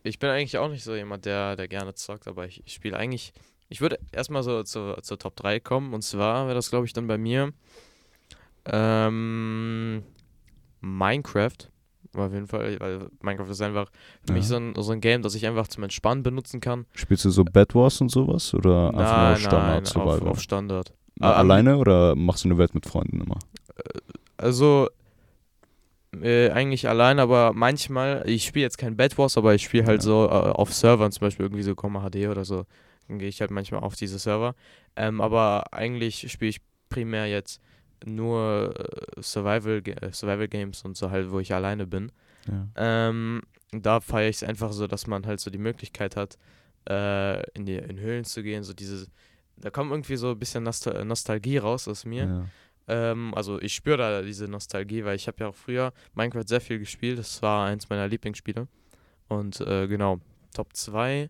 ich 0.04 0.20
bin 0.20 0.30
eigentlich 0.32 0.58
auch 0.58 0.70
nicht 0.70 0.84
so 0.84 0.96
jemand, 0.96 1.26
der, 1.26 1.56
der 1.56 1.68
gerne 1.68 1.94
zockt, 1.94 2.28
aber 2.28 2.46
ich, 2.48 2.62
ich 2.66 2.74
spiele 2.74 2.98
eigentlich. 2.98 3.32
Ich 3.70 3.80
würde 3.82 4.00
erstmal 4.12 4.44
so 4.44 4.62
zur, 4.64 5.02
zur 5.04 5.18
Top 5.18 5.36
3 5.36 5.60
kommen 5.60 5.94
und 5.94 6.04
zwar 6.04 6.46
wäre 6.48 6.56
das, 6.56 6.70
glaube 6.70 6.86
ich, 6.86 6.94
dann 6.94 7.08
bei 7.08 7.18
mir 7.18 7.52
ähm, 8.66 10.04
Minecraft. 10.86 11.70
Auf 12.16 12.32
jeden 12.32 12.48
Fall, 12.48 12.80
weil 12.80 13.10
Minecraft 13.22 13.50
ist 13.50 13.62
einfach 13.62 13.90
für 14.26 14.32
mich 14.34 14.44
Ja. 14.44 14.50
so 14.50 14.56
ein, 14.56 14.74
so 14.78 14.92
ein 14.94 15.02
Game, 15.02 15.22
das 15.22 15.36
ich 15.36 15.46
einfach 15.46 15.68
zum 15.68 15.84
Entspannen 15.84 16.24
benutzen 16.24 16.62
kann. 16.62 16.86
Spielst 16.94 17.26
du 17.26 17.30
so 17.30 17.44
Bad 17.44 17.76
Wars 17.76 18.00
und 18.00 18.10
sowas? 18.10 18.54
Oder 18.54 18.90
einfach 18.90 18.98
nur 18.98 19.06
nein, 19.30 19.38
Standard 19.38 19.96
nein, 19.96 20.04
auf, 20.08 20.22
auf 20.22 20.40
Standard. 20.42 20.94
Na, 21.18 21.34
am- 21.34 21.40
alleine 21.40 21.78
oder 21.78 22.16
machst 22.16 22.46
du 22.46 22.50
eine 22.50 22.58
Welt 22.58 22.74
mit 22.74 22.86
Freunden 22.86 23.20
immer? 23.22 23.38
Also, 24.38 24.88
äh, 26.22 26.50
eigentlich 26.52 26.88
allein, 26.88 27.20
aber 27.20 27.52
manchmal, 27.54 28.24
ich 28.30 28.46
spiele 28.46 28.64
jetzt 28.64 28.78
kein 28.78 28.96
Bad 28.96 29.18
Wars, 29.18 29.38
aber 29.38 29.54
ich 29.54 29.64
spiele 29.64 29.86
halt 29.86 30.02
Ja. 30.02 30.06
so 30.06 30.26
äh, 30.26 30.30
auf 30.30 30.74
Servern, 30.74 31.12
zum 31.12 31.22
Beispiel 31.22 31.46
irgendwie 31.46 31.64
so 31.64 31.76
Komma 31.76 32.08
HD 32.10 32.28
oder 32.30 32.46
so. 32.46 32.66
Dann 33.08 33.20
gehe 33.20 33.28
ich 33.28 33.42
halt 33.42 33.52
manchmal 33.52 33.82
auf 33.82 33.96
diese 33.96 34.18
Server. 34.20 34.56
Ähm, 34.96 35.20
aber 35.20 35.74
eigentlich 35.74 36.32
spiele 36.32 36.50
ich 36.50 36.62
primär 36.90 37.28
jetzt 37.28 37.60
nur 38.04 38.74
äh, 38.78 39.22
Survival, 39.22 39.82
äh, 39.86 40.12
Survival 40.12 40.48
Games 40.48 40.84
und 40.84 40.98
so 40.98 41.12
halt, 41.12 41.32
wo 41.32 41.40
ich 41.40 41.54
alleine 41.54 41.88
bin. 41.88 42.12
Ja. 42.48 42.68
Ähm, 42.76 43.42
da 43.72 44.00
feiere 44.00 44.30
ich 44.30 44.38
es 44.38 44.44
einfach 44.44 44.72
so, 44.72 44.88
dass 44.88 45.08
man 45.08 45.26
halt 45.26 45.40
so 45.40 45.50
die 45.50 45.58
Möglichkeit 45.58 46.16
hat, 46.16 46.38
äh, 46.90 47.50
in 47.52 47.66
die 47.66 47.76
in 47.76 48.00
Höhlen 48.00 48.26
zu 48.26 48.44
gehen. 48.44 48.64
So 48.64 48.74
diese, 48.74 49.08
da 49.58 49.70
kommt 49.70 49.92
irgendwie 49.92 50.16
so 50.16 50.32
ein 50.32 50.40
bisschen 50.40 50.64
Nostal 50.64 51.04
Nostalgie 51.06 51.58
raus 51.58 51.88
aus 51.88 52.06
mir. 52.06 52.26
Ja. 52.26 52.46
Ähm, 52.88 53.34
also 53.34 53.60
ich 53.62 53.74
spüre 53.74 53.98
da 53.98 54.22
diese 54.22 54.48
Nostalgie, 54.48 55.04
weil 55.06 55.16
ich 55.16 55.28
habe 55.28 55.38
ja 55.40 55.48
auch 55.48 55.56
früher 55.56 55.94
Minecraft 56.14 56.48
sehr 56.48 56.62
viel 56.62 56.80
gespielt. 56.80 57.18
Das 57.18 57.42
war 57.42 57.66
eins 57.66 57.90
meiner 57.90 58.08
Lieblingsspiele. 58.08 58.68
Und 59.28 59.60
äh, 59.62 59.88
genau, 59.88 60.20
Top 60.54 60.76
2. 60.76 61.30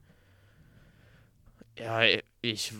Ja, 1.78 2.02
ich 2.42 2.74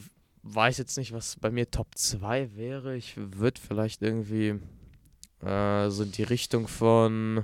weiß 0.48 0.78
jetzt 0.78 0.98
nicht, 0.98 1.12
was 1.12 1.38
bei 1.40 1.50
mir 1.52 1.70
Top 1.72 1.88
2 1.96 2.56
wäre. 2.56 2.96
Ich 2.96 3.16
würde 3.18 3.60
vielleicht 3.60 4.02
irgendwie 4.02 4.60
äh, 5.44 5.90
so 5.90 6.04
in 6.04 6.12
die 6.12 6.24
Richtung 6.24 6.68
von, 6.68 7.44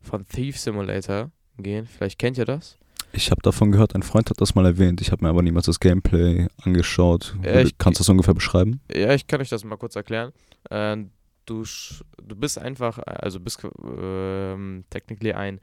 von 0.00 0.26
Thief 0.26 0.58
Simulator 0.58 1.30
gehen. 1.58 1.86
Vielleicht 1.86 2.18
kennt 2.18 2.38
ihr 2.38 2.44
das. 2.44 2.76
Ich 3.12 3.30
habe 3.30 3.42
davon 3.42 3.72
gehört, 3.72 3.94
ein 3.96 4.02
Freund 4.04 4.30
hat 4.30 4.40
das 4.40 4.54
mal 4.54 4.64
erwähnt. 4.66 5.00
Ich 5.00 5.10
habe 5.10 5.24
mir 5.24 5.30
aber 5.30 5.42
niemals 5.42 5.66
das 5.66 5.80
Gameplay 5.80 6.46
angeschaut. 6.62 7.34
Ja, 7.42 7.60
ich- 7.60 7.76
Kannst 7.78 7.98
du 7.98 8.02
das 8.02 8.08
ungefähr 8.08 8.34
beschreiben? 8.34 8.80
Ja, 8.94 9.14
ich 9.14 9.26
kann 9.26 9.40
euch 9.40 9.48
das 9.48 9.64
mal 9.64 9.76
kurz 9.76 9.96
erklären. 9.96 10.32
Äh, 10.68 10.96
du, 11.46 11.64
du 12.22 12.36
bist 12.36 12.58
einfach, 12.58 12.98
also 12.98 13.40
bist 13.40 13.66
ähm, 13.82 14.84
technically 14.90 15.32
ein, 15.32 15.58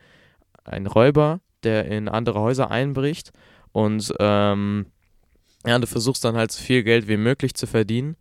ein 0.66 0.88
Räuber, 0.88 1.40
der 1.64 1.86
in 1.86 2.10
andere 2.10 2.42
Häuser 2.42 2.70
einbricht 2.70 3.32
und 3.72 4.14
ähm, 4.20 4.88
ja, 5.68 5.78
du 5.80 5.88
versuchst 5.88 6.24
dann 6.24 6.36
halt 6.36 6.52
so 6.52 6.62
viel 6.64 6.84
Geld 6.84 7.08
wie 7.08 7.18
möglich 7.18 7.54
zu 7.54 7.68
verdienen. 7.68 8.16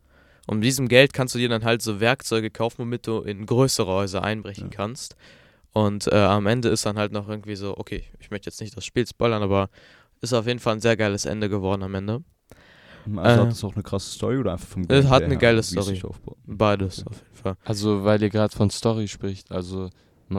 Und 0.46 0.58
mit 0.58 0.66
diesem 0.66 0.86
Geld 0.88 1.12
kannst 1.12 1.34
du 1.34 1.38
dir 1.38 1.48
dann 1.48 1.64
halt 1.64 1.82
so 1.82 1.98
Werkzeuge 2.00 2.50
kaufen, 2.50 2.78
womit 2.80 3.06
du 3.06 3.20
in 3.20 3.46
größere 3.46 3.90
Häuser 3.90 4.22
einbrechen 4.22 4.70
Ja. 4.70 4.76
kannst. 4.76 5.16
Und 5.72 6.06
äh, 6.06 6.14
am 6.16 6.46
Ende 6.46 6.68
ist 6.68 6.86
dann 6.86 6.96
halt 6.98 7.12
noch 7.12 7.28
irgendwie 7.28 7.56
so, 7.56 7.76
okay, 7.76 8.04
ich 8.20 8.30
möchte 8.30 8.48
jetzt 8.48 8.60
nicht 8.60 8.76
das 8.76 8.84
Spiel 8.84 9.06
spoilern, 9.06 9.42
aber 9.42 9.68
ist 10.20 10.32
auf 10.32 10.46
jeden 10.46 10.60
Fall 10.60 10.74
ein 10.74 10.80
sehr 10.80 10.96
geiles 10.96 11.24
Ende 11.26 11.48
geworden 11.48 11.82
am 11.82 11.94
Ende. 11.94 12.22
Also 13.16 13.40
Äh, 13.40 13.42
hat 13.44 13.50
das 13.50 13.62
auch 13.64 13.74
eine 13.74 13.82
krasse 13.82 14.10
Story 14.10 14.38
oder 14.38 14.52
einfach 14.52 14.66
vom 14.68 14.84
es 14.88 15.06
hat 15.06 15.22
eine 15.24 15.34
her, 15.34 15.38
geile 15.40 15.62
Story. 15.62 16.00
Beides 16.46 17.00
Okay. 17.00 17.08
auf 17.10 17.16
jeden 17.22 17.36
Fall. 17.42 17.56
Also, 17.64 18.04
weil 18.04 18.22
ihr 18.22 18.30
gerade 18.30 18.56
von 18.56 18.70
Story 18.70 19.06
spricht, 19.08 19.52
also 19.52 19.90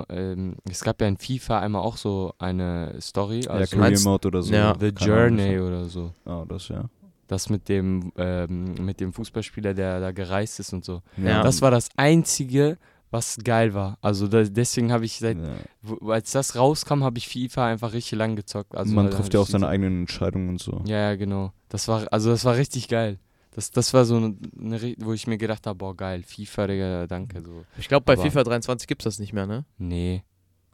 ähm, 0.10 0.56
es 0.70 0.84
gab 0.84 1.00
ja 1.02 1.08
in 1.08 1.17
FIFA 1.17 1.60
einmal 1.60 1.82
auch 1.82 1.96
so 1.96 2.34
eine 2.39 2.96
Story, 3.00 3.41
ja, 3.46 3.52
also 3.52 3.70
Career 3.76 3.89
meinst- 3.91 4.04
Mode 4.06 4.28
oder 4.28 4.41
so. 4.41 4.54
Ja. 4.54 4.76
The 4.78 4.88
Journey 4.88 5.60
oder 5.60 5.86
so. 5.86 6.12
Ah, 6.26 6.43
das 6.48 6.67
ja. 6.70 6.89
Das 7.28 7.50
mit 7.50 7.68
dem, 7.70 8.12
ähm, 8.18 8.74
mit 8.86 9.00
dem 9.00 9.12
Fußballspieler, 9.13 9.74
der 9.74 10.00
da 10.00 10.12
gereist 10.12 10.60
ist 10.60 10.74
und 10.74 10.86
so. 10.86 11.02
Ja. 11.18 11.44
Das 11.44 11.62
war 11.62 11.72
das 11.72 11.90
Einzige, 11.98 12.78
was 13.12 13.38
geil 13.44 13.74
war. 13.74 13.98
Also 14.02 14.28
da, 14.28 14.44
deswegen 14.44 14.92
habe 14.92 15.06
ich 15.06 15.20
seit, 15.20 15.38
ja. 15.38 15.56
wo, 15.82 16.12
als 16.12 16.32
das 16.32 16.56
rauskam, 16.56 17.04
habe 17.04 17.18
ich 17.18 17.28
FIFA 17.28 17.68
einfach 17.68 17.94
richtig 17.94 18.18
lang 18.18 18.36
gezockt. 18.36 18.76
Also 18.76 18.94
Man 18.94 19.12
trifft 19.12 19.34
ja 19.34 19.40
auch 19.40 19.48
seine 19.48 19.68
eigenen 19.68 20.02
Entscheidungen 20.02 20.50
und 20.50 20.62
so. 20.62 20.82
Ja, 20.86 20.98
ja, 21.10 21.16
genau. 21.16 21.52
Das 21.70 21.88
war, 21.88 22.12
also 22.12 22.30
das 22.30 22.46
war 22.46 22.56
richtig 22.56 22.88
geil. 22.88 23.20
Das, 23.52 23.72
das 23.72 23.94
war 23.94 24.06
so 24.06 24.18
eine, 24.18 24.36
eine, 24.60 24.96
wo 25.00 25.13
ich 25.13 25.26
mir 25.26 25.38
gedacht 25.38 25.66
habe, 25.66 25.78
boah, 25.78 25.98
geil, 25.98 26.24
FIFA, 26.24 26.68
Digga, 26.68 27.08
danke. 27.08 27.42
So. 27.42 27.66
Ich 27.78 27.88
glaube, 27.88 28.04
bei 28.06 28.13
Aber- 28.13 28.22
FIFA 28.22 28.44
23 28.44 28.88
gibt 28.88 29.02
es 29.02 29.06
das 29.16 29.20
nicht 29.20 29.34
mehr, 29.34 29.48
ne? 29.48 29.66
Nee. 29.78 30.24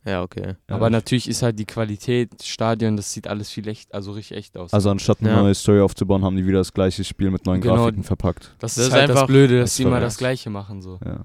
Ja, 0.06 0.22
okay. 0.22 0.56
Ja, 0.70 0.76
Aber 0.76 0.88
ich- 0.88 0.92
natürlich 0.92 1.30
ist 1.30 1.42
halt 1.44 1.58
die 1.58 1.66
Qualität, 1.66 2.30
Stadion, 2.44 2.98
das 2.98 3.14
sieht 3.14 3.28
alles 3.28 3.50
viel 3.50 3.68
echt, 3.68 3.94
also 3.94 4.12
richtig 4.12 4.38
echt 4.38 4.58
aus. 4.58 4.74
Also 4.74 4.90
anstatt 4.90 5.20
eine 5.22 5.30
Ja. 5.30 5.42
neue 5.42 5.56
Story 5.56 5.80
aufzubauen, 5.80 6.24
haben 6.24 6.36
die 6.36 6.46
wieder 6.46 6.58
das 6.60 6.74
gleiche 6.74 7.04
Spiel 7.04 7.32
mit 7.32 7.46
neuen 7.46 7.62
Genau. 7.62 7.76
Grafiken 7.76 8.04
verpackt. 8.04 8.54
das, 8.60 8.76
das 8.76 8.88
ist 8.88 8.94
halt 8.94 9.10
das 9.10 9.16
einfach- 9.18 9.28
Blöde, 9.28 9.60
das 9.60 9.70
dass 9.72 9.76
sie 9.78 9.84
immer 9.84 9.94
ja- 9.94 10.02
das 10.02 10.18
Gleiche 10.18 10.50
machen. 10.50 10.82
So. 10.82 11.00
Ja. 11.06 11.22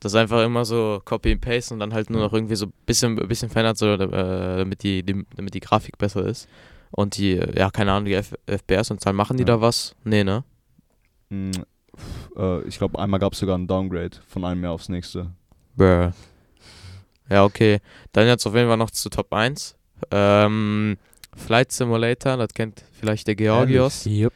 Das 0.00 0.12
ist 0.12 0.16
einfach 0.16 0.44
immer 0.44 0.64
so 0.64 1.00
Copy 1.04 1.32
and 1.32 1.40
Paste 1.40 1.72
und 1.74 1.80
dann 1.80 1.92
halt 1.94 2.10
nur 2.10 2.20
noch 2.20 2.32
irgendwie 2.32 2.56
so 2.56 2.66
ein 2.66 2.72
bisschen, 2.84 3.16
bisschen 3.28 3.48
verändert, 3.48 3.78
so, 3.78 3.86
äh, 3.94 3.98
damit, 4.58 4.82
die, 4.82 5.02
die, 5.02 5.24
damit 5.34 5.54
die 5.54 5.60
Grafik 5.60 5.96
besser 5.96 6.24
ist. 6.26 6.48
Und 6.90 7.16
die, 7.16 7.32
ja, 7.56 7.70
keine 7.70 7.92
Ahnung, 7.92 8.04
die 8.06 8.14
F 8.14 8.34
FPS 8.46 8.90
und 8.90 9.00
Zahlen, 9.00 9.16
machen 9.16 9.36
die 9.36 9.42
Ja. 9.42 9.46
da 9.56 9.60
was? 9.60 9.94
Nee, 10.04 10.22
ne? 10.24 10.44
Mm, 11.30 11.50
äh, 12.36 12.62
ich 12.62 12.78
glaube, 12.78 12.98
einmal 12.98 13.18
gab 13.20 13.32
es 13.32 13.38
sogar 13.38 13.54
einen 13.56 13.66
Downgrade 13.66 14.16
von 14.28 14.44
einem 14.44 14.62
Jahr 14.62 14.72
aufs 14.72 14.88
nächste. 14.88 15.30
Bruh. 15.76 16.10
Ja, 17.30 17.44
okay. 17.44 17.80
Dann 18.12 18.26
jetzt 18.26 18.46
auf 18.46 18.54
jeden 18.54 18.68
Fall 18.68 18.76
noch 18.76 18.90
zu 18.90 19.08
Top 19.08 19.32
1. 19.32 19.76
Ähm, 20.10 20.96
Flight 21.34 21.72
Simulator, 21.72 22.36
das 22.36 22.48
kennt 22.54 22.84
vielleicht 22.92 23.26
der 23.26 23.34
Georgios. 23.34 24.06
Yep. 24.06 24.32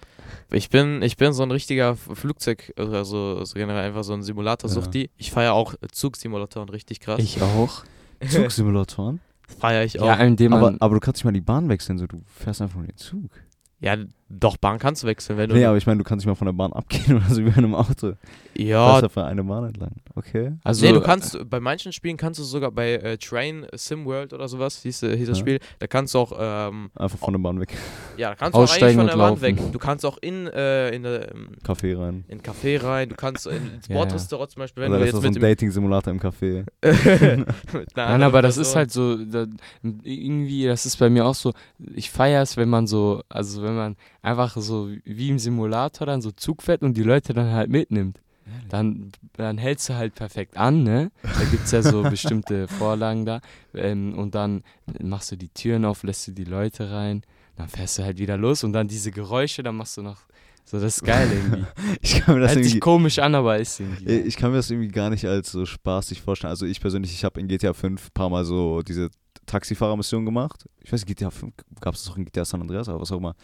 Ich 0.53 0.69
bin, 0.69 1.01
ich 1.03 1.17
bin 1.17 1.33
so 1.33 1.43
ein 1.43 1.51
richtiger 1.51 1.97
Flugzeug, 1.97 2.73
also, 2.77 3.37
also 3.39 3.55
generell 3.55 3.85
einfach 3.85 4.03
so 4.03 4.15
ein 4.15 4.23
Simulator-Suchti. 4.23 5.11
Ich 5.17 5.31
feiere 5.31 5.53
auch 5.53 5.75
Zugsimulatoren 5.93 6.69
richtig 6.69 7.01
krass. 7.01 7.21
Ich 7.21 7.41
auch. 7.41 7.85
Zugsimulatoren? 8.29 9.21
feiere 9.59 9.85
ich 9.85 10.01
auch. 10.01 10.07
Ja, 10.07 10.15
indem 10.15 10.53
man. 10.53 10.63
aber, 10.63 10.77
aber 10.81 10.95
du 10.95 11.01
kannst 11.01 11.19
nicht 11.19 11.25
mal 11.25 11.33
die 11.33 11.41
Bahn 11.41 11.69
wechseln, 11.69 11.99
so 11.99 12.07
du 12.07 12.23
fährst 12.27 12.63
einfach 12.63 12.77
nur 12.77 12.87
den 12.87 12.97
Zug. 12.97 13.31
Ja, 13.81 13.97
doch, 14.33 14.57
Bahn 14.59 14.79
kannst 14.79 15.03
du 15.03 15.07
wechseln, 15.09 15.39
wenn 15.39 15.49
du. 15.49 15.57
Nee, 15.57 15.65
aber 15.65 15.77
ich 15.77 15.87
meine, 15.87 15.99
du 15.99 16.05
kannst 16.05 16.25
nicht 16.25 16.31
mal 16.31 16.37
von 16.37 16.47
der 16.47 16.53
Bahn 16.53 16.73
abgehen 16.73 17.17
oder 17.17 17.35
so 17.35 17.45
wie 17.45 17.51
bei 17.51 17.57
einem 17.57 17.75
Auto. 17.75 18.13
Du 18.55 18.63
ja, 18.63 18.99
einfach 18.99 19.25
eine 19.25 19.43
Bahn 19.43 19.65
entlang. 19.65 19.91
Okay. 20.15 20.53
also, 20.63 20.87
nee, 20.87 20.93
du 20.93 21.01
kannst, 21.01 21.39
bei 21.49 21.59
manchen 21.61 21.93
Spielen 21.93 22.17
kannst 22.17 22.39
du 22.39 22.45
sogar 22.45 22.71
bei 22.71 22.93
äh, 22.93 23.17
Train 23.19 23.67
Sim 23.75 24.05
World 24.05 24.33
oder 24.33 24.47
sowas, 24.49 24.83
hieß, 24.83 25.05
äh, 25.05 25.17
hieß 25.17 25.29
das 25.29 25.39
Ja. 25.39 25.41
Spiel, 25.43 25.59
da 25.79 25.87
kannst 25.87 26.15
du 26.15 26.19
auch, 26.19 26.33
ähm, 26.39 26.91
Einfach 26.95 27.19
von 27.19 27.33
der 27.33 27.41
Bahn 27.41 27.59
weg. 27.59 27.73
ja, 28.19 28.29
da 28.29 28.35
kannst 28.37 28.55
du 28.55 28.59
auch 28.59 28.63
eigentlich 28.63 28.71
Aussteigen 28.73 28.95
von 28.99 29.01
und 29.05 29.09
der 29.09 29.17
laufen. 29.17 29.43
weg. 29.43 29.73
Du 29.73 29.79
kannst 29.79 30.05
auch 30.07 30.19
in, 30.21 30.47
äh, 30.47 30.91
in, 30.91 31.03
der, 31.03 31.33
ähm, 31.35 31.49
Café 31.67 31.99
rein. 31.99 32.25
in 32.29 32.43
Café 32.43 32.83
rein, 32.85 33.09
du 33.09 33.17
kannst 33.17 33.47
in, 33.47 33.57
ins 33.77 33.89
Ja, 33.89 33.95
Bordrestaurant 33.97 34.51
zum 34.51 34.61
Beispiel, 34.61 34.83
wenn 34.85 34.91
Oder 34.93 35.01
du 35.01 35.07
das 35.07 35.15
ist 35.15 35.15
jetzt 35.15 35.23
so 35.23 35.29
ein 35.39 35.43
mit 35.43 35.43
Dating-Simulator 35.43 36.13
im 36.13 36.21
Café. 36.21 36.67
mit 37.73 37.97
Nein, 37.97 38.23
aber 38.23 38.43
das 38.43 38.59
ist 38.59 38.77
halt 38.77 38.93
so, 38.93 39.17
da, 39.17 39.47
irgendwie, 39.83 40.67
das 40.67 40.87
ist 40.87 40.99
bei 40.99 41.09
mir 41.11 41.25
auch 41.27 41.35
so, 41.35 41.53
ich 41.95 42.11
feiere 42.11 42.43
es, 42.43 42.57
wenn 42.57 42.69
man 42.69 42.87
so, 42.87 43.23
also 43.29 43.63
wenn 43.63 43.70
man 43.75 43.97
einfach 44.23 44.57
so 44.57 44.91
wie 45.05 45.29
im 45.29 45.39
Simulator 45.39 46.07
dann 46.07 46.23
so 46.23 46.31
Zug 46.31 46.63
fährt 46.63 46.83
und 46.83 46.95
die 46.97 47.03
Leute 47.03 47.33
dann 47.33 47.53
halt 47.53 47.71
mitnimmt. 47.71 48.21
Dann, 48.69 49.13
dann 49.35 49.59
hältst 49.59 49.89
du 49.89 49.95
halt 49.95 50.15
perfekt 50.15 50.57
an, 50.57 50.83
ne? 50.83 51.13
Da 51.23 51.45
gibt 51.51 51.65
es 51.65 51.71
ja 51.71 51.83
so 51.83 52.03
bestimmte 52.11 52.67
Vorlagen 52.67 53.25
da. 53.25 53.41
Ähm, 53.75 54.15
und 54.19 54.35
dann 54.35 54.65
machst 55.01 55.31
du 55.31 55.37
die 55.37 55.49
Türen 55.49 55.85
auf, 55.85 56.03
lässt 56.03 56.27
du 56.27 56.33
die 56.33 56.45
Leute 56.45 56.91
rein, 56.91 57.23
dann 57.57 57.69
fährst 57.69 57.99
du 57.99 58.03
halt 58.03 58.19
wieder 58.19 58.37
los 58.37 58.65
und 58.65 58.73
dann 58.73 58.89
diese 58.89 59.13
Geräusche, 59.13 59.63
dann 59.63 59.77
machst 59.77 59.97
du 59.97 60.03
noch, 60.03 60.23
so 60.65 60.81
das 60.81 60.97
ist 60.97 61.05
geil 61.05 61.29
irgendwie. 61.33 61.65
Ich 62.01 62.21
kann 62.21 62.35
mir 62.35 62.41
das 62.41 62.55
Hört 62.55 62.65
sich 62.65 62.81
komisch 62.81 63.19
an, 63.19 63.35
aber 63.35 63.59
ist 63.59 63.79
irgendwie. 63.81 64.07
Äh, 64.07 64.21
Ich 64.23 64.37
kann 64.37 64.51
mir 64.51 64.57
das 64.57 64.71
irgendwie 64.71 64.89
gar 64.89 65.11
nicht 65.11 65.27
als 65.27 65.53
so 65.53 65.67
spaßig 65.67 66.21
vorstellen. 66.23 66.51
Also 66.51 66.67
ich 66.67 66.81
persönlich, 66.81 67.13
ich 67.13 67.25
habe 67.25 67.39
in 67.41 67.49
GTA 67.49 67.73
5 67.73 68.07
ein 68.07 68.11
paar 68.15 68.31
Mal 68.31 68.45
so 68.45 68.83
diese 68.83 69.11
Taxifahrermission 69.47 70.25
gemacht. 70.25 70.69
Ich 70.83 70.93
weiß, 70.93 71.05
GTA 71.07 71.31
5 71.31 71.53
gab 71.81 71.95
es 71.95 72.05
doch 72.05 72.17
in 72.17 72.25
GTA 72.25 72.45
San 72.45 72.61
Andreas, 72.61 72.89
aber 72.89 73.01
was 73.01 73.13
auch 73.13 73.19
immer. 73.19 73.35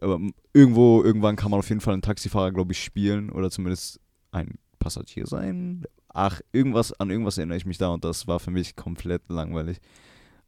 Aber 0.00 0.18
irgendwo, 0.52 1.02
irgendwann 1.02 1.36
kann 1.36 1.50
man 1.50 1.60
auf 1.60 1.68
jeden 1.68 1.80
Fall 1.80 1.92
einen 1.94 2.02
Taxifahrer, 2.02 2.50
glaube 2.52 2.72
ich, 2.72 2.82
spielen 2.82 3.30
oder 3.30 3.50
zumindest 3.50 4.00
ein 4.32 4.58
Passagier 4.78 5.26
sein. 5.26 5.84
Ach, 6.12 6.40
irgendwas, 6.52 6.92
an 6.98 7.10
irgendwas 7.10 7.38
erinnere 7.38 7.56
ich 7.56 7.66
mich 7.66 7.78
da 7.78 7.88
und 7.88 8.04
das 8.04 8.26
war 8.26 8.40
für 8.40 8.50
mich 8.50 8.74
komplett 8.74 9.22
langweilig. 9.28 9.78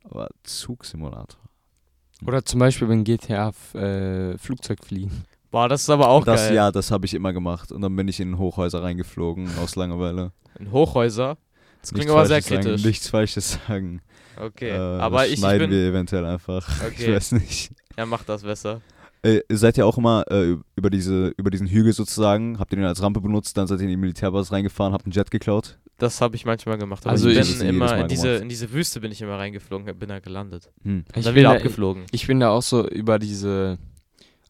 Aber 0.03 0.29
Zugsimulator. 0.43 1.41
Oder 2.27 2.45
zum 2.45 2.61
Beispiel 2.61 2.89
beim 2.89 3.05
GTA 3.05 3.53
äh, 3.75 4.37
Flugzeug 4.39 4.85
fliegen. 4.85 5.25
Boah, 5.51 5.69
das 5.69 5.83
ist 5.83 5.91
aber 5.91 6.09
auch 6.09 6.25
das, 6.25 6.49
geil. 6.49 6.55
ja, 6.57 6.73
das 6.73 6.91
habe 6.91 7.07
ich 7.07 7.15
immer 7.15 7.33
gemacht. 7.33 7.71
Und 7.71 7.81
dann 7.81 7.95
bin 7.95 8.09
ich 8.09 8.19
in 8.19 8.39
Hochhäuser 8.39 8.83
reingeflogen 8.83 9.49
aus 9.63 9.77
Langeweile. 9.77 10.33
In 10.59 10.73
Hochhäuser. 10.73 11.37
Das 11.85 11.91
klingt 11.93 12.07
Nichts 12.07 12.13
aber 12.13 12.27
sehr 12.27 12.37
Falsches 12.43 12.49
kritisch. 12.65 12.81
Sagen, 12.81 12.89
nichts 12.89 13.09
Falsches 13.09 13.59
sagen. 13.69 14.01
Okay, 14.41 14.71
Äh, 14.71 14.77
aber 14.79 15.19
das 15.19 15.27
ich, 15.29 15.33
ich 15.35 15.39
schneiden 15.41 15.71
bin, 15.71 15.79
wir 15.79 15.89
eventuell 15.91 16.25
einfach. 16.25 16.67
Ich 16.91 17.05
Okay. 17.05 17.15
weiß 17.17 17.33
nicht. 17.33 17.71
er 17.97 18.07
macht 18.07 18.29
das 18.29 18.43
besser. 18.43 18.81
Äh, 19.23 19.41
ihr 19.49 19.57
seid 19.59 19.77
ja 19.77 19.85
auch 19.85 19.97
immer 19.97 20.25
äh, 20.31 20.57
über, 20.77 20.91
diese, 20.91 21.29
über 21.37 21.51
diesen 21.51 21.67
Hügel 21.67 21.93
sozusagen, 21.93 22.59
habt 22.59 22.73
ihr 22.73 22.77
den 22.77 22.85
als 22.85 23.01
Rampe 23.03 23.21
benutzt, 23.21 23.57
dann 23.57 23.67
seid 23.67 23.79
ihr 23.79 23.85
in 23.85 23.91
die 23.91 23.97
Militärbasis 23.97 24.53
reingefahren, 24.53 24.93
habt 24.93 25.05
einen 25.07 25.13
Jet 25.13 25.31
geklaut. 25.31 25.79
Das 25.99 26.21
habe 26.21 26.35
ich 26.37 26.45
manchmal 26.45 26.77
gemacht. 26.79 27.07
Also 27.07 27.29
ich 27.29 27.39
ich- 27.39 27.59
bin 27.59 27.69
immer 27.69 27.97
in 27.99 28.09
diese, 28.09 28.37
in 28.37 28.49
diese 28.49 28.73
Wüste 28.73 29.01
bin 29.01 29.13
ich 29.13 29.23
immer 29.23 29.39
reingeflogen, 29.39 29.97
bin 29.99 30.09
da 30.09 30.19
gelandet. 30.19 30.71
Hm. 30.83 31.05
Und 31.07 31.17
Ich 31.17 31.25
dann 31.25 31.35
bin 31.35 31.41
wieder 31.43 31.51
da- 31.51 31.57
abgeflogen. 31.57 32.05
Ich 32.11 32.27
bin 32.27 32.41
da 32.41 32.51
auch 32.51 32.63
so 32.63 32.87
über 32.89 33.19
diese, 33.19 33.79